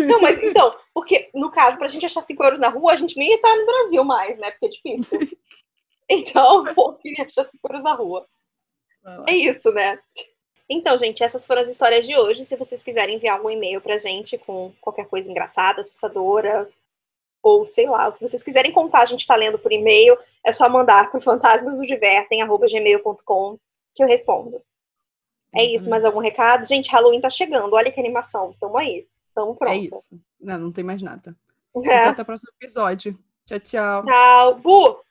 Não, 0.07 0.21
mas 0.21 0.41
então, 0.41 0.73
porque 0.93 1.29
no 1.33 1.51
caso, 1.51 1.77
pra 1.77 1.87
gente 1.87 2.05
achar 2.05 2.21
5 2.21 2.43
euros 2.43 2.59
na 2.59 2.69
rua, 2.69 2.93
a 2.93 2.95
gente 2.95 3.17
nem 3.17 3.29
ia 3.29 3.35
estar 3.35 3.55
no 3.55 3.65
Brasil 3.65 4.03
mais, 4.05 4.37
né? 4.39 4.51
Porque 4.51 4.65
é 4.65 4.69
difícil. 4.69 5.19
Então, 6.09 6.63
pô, 6.73 6.93
queria 6.93 7.25
achar 7.25 7.43
5 7.43 7.57
euros 7.67 7.83
na 7.83 7.93
rua. 7.93 8.25
É 9.27 9.35
isso, 9.35 9.71
né? 9.73 9.99
Então, 10.69 10.97
gente, 10.97 11.21
essas 11.21 11.45
foram 11.45 11.61
as 11.61 11.67
histórias 11.67 12.05
de 12.07 12.15
hoje. 12.15 12.45
Se 12.45 12.55
vocês 12.55 12.81
quiserem 12.81 13.15
enviar 13.15 13.35
algum 13.35 13.49
e-mail 13.49 13.81
pra 13.81 13.97
gente 13.97 14.37
com 14.37 14.71
qualquer 14.79 15.07
coisa 15.07 15.29
engraçada, 15.29 15.81
assustadora, 15.81 16.69
ou 17.47 17.65
sei 17.65 17.87
lá, 17.87 18.09
o 18.09 18.13
que 18.13 18.21
vocês 18.21 18.43
quiserem 18.43 18.71
contar, 18.71 19.01
a 19.01 19.05
gente 19.05 19.25
tá 19.25 19.35
lendo 19.35 19.57
por 19.57 19.71
e-mail, 19.71 20.15
é 20.45 20.51
só 20.51 20.69
mandar 20.69 21.09
por 21.09 21.19
fantasmasodivertem.gmail.com 21.21 23.57
que 23.95 24.03
eu 24.03 24.07
respondo. 24.07 24.61
É 25.55 25.63
isso, 25.63 25.89
mais 25.89 26.05
algum 26.05 26.19
recado? 26.19 26.67
Gente, 26.67 26.91
Halloween 26.91 27.21
tá 27.21 27.29
chegando, 27.29 27.73
olha 27.73 27.89
que 27.91 27.99
animação. 27.99 28.53
Tamo 28.59 28.77
aí, 28.77 29.07
tamo 29.33 29.55
pronto. 29.55 29.71
É 29.71 29.77
isso. 29.77 30.19
Não, 30.39 30.59
não 30.59 30.71
tem 30.71 30.83
mais 30.83 31.01
nada. 31.01 31.31
É. 31.31 31.33
Então, 31.77 32.09
até 32.09 32.23
o 32.23 32.25
próximo 32.25 32.49
episódio. 32.59 33.15
Tchau, 33.45 33.59
tchau. 33.59 34.03
Tchau. 34.03 34.55
Bu! 34.55 35.06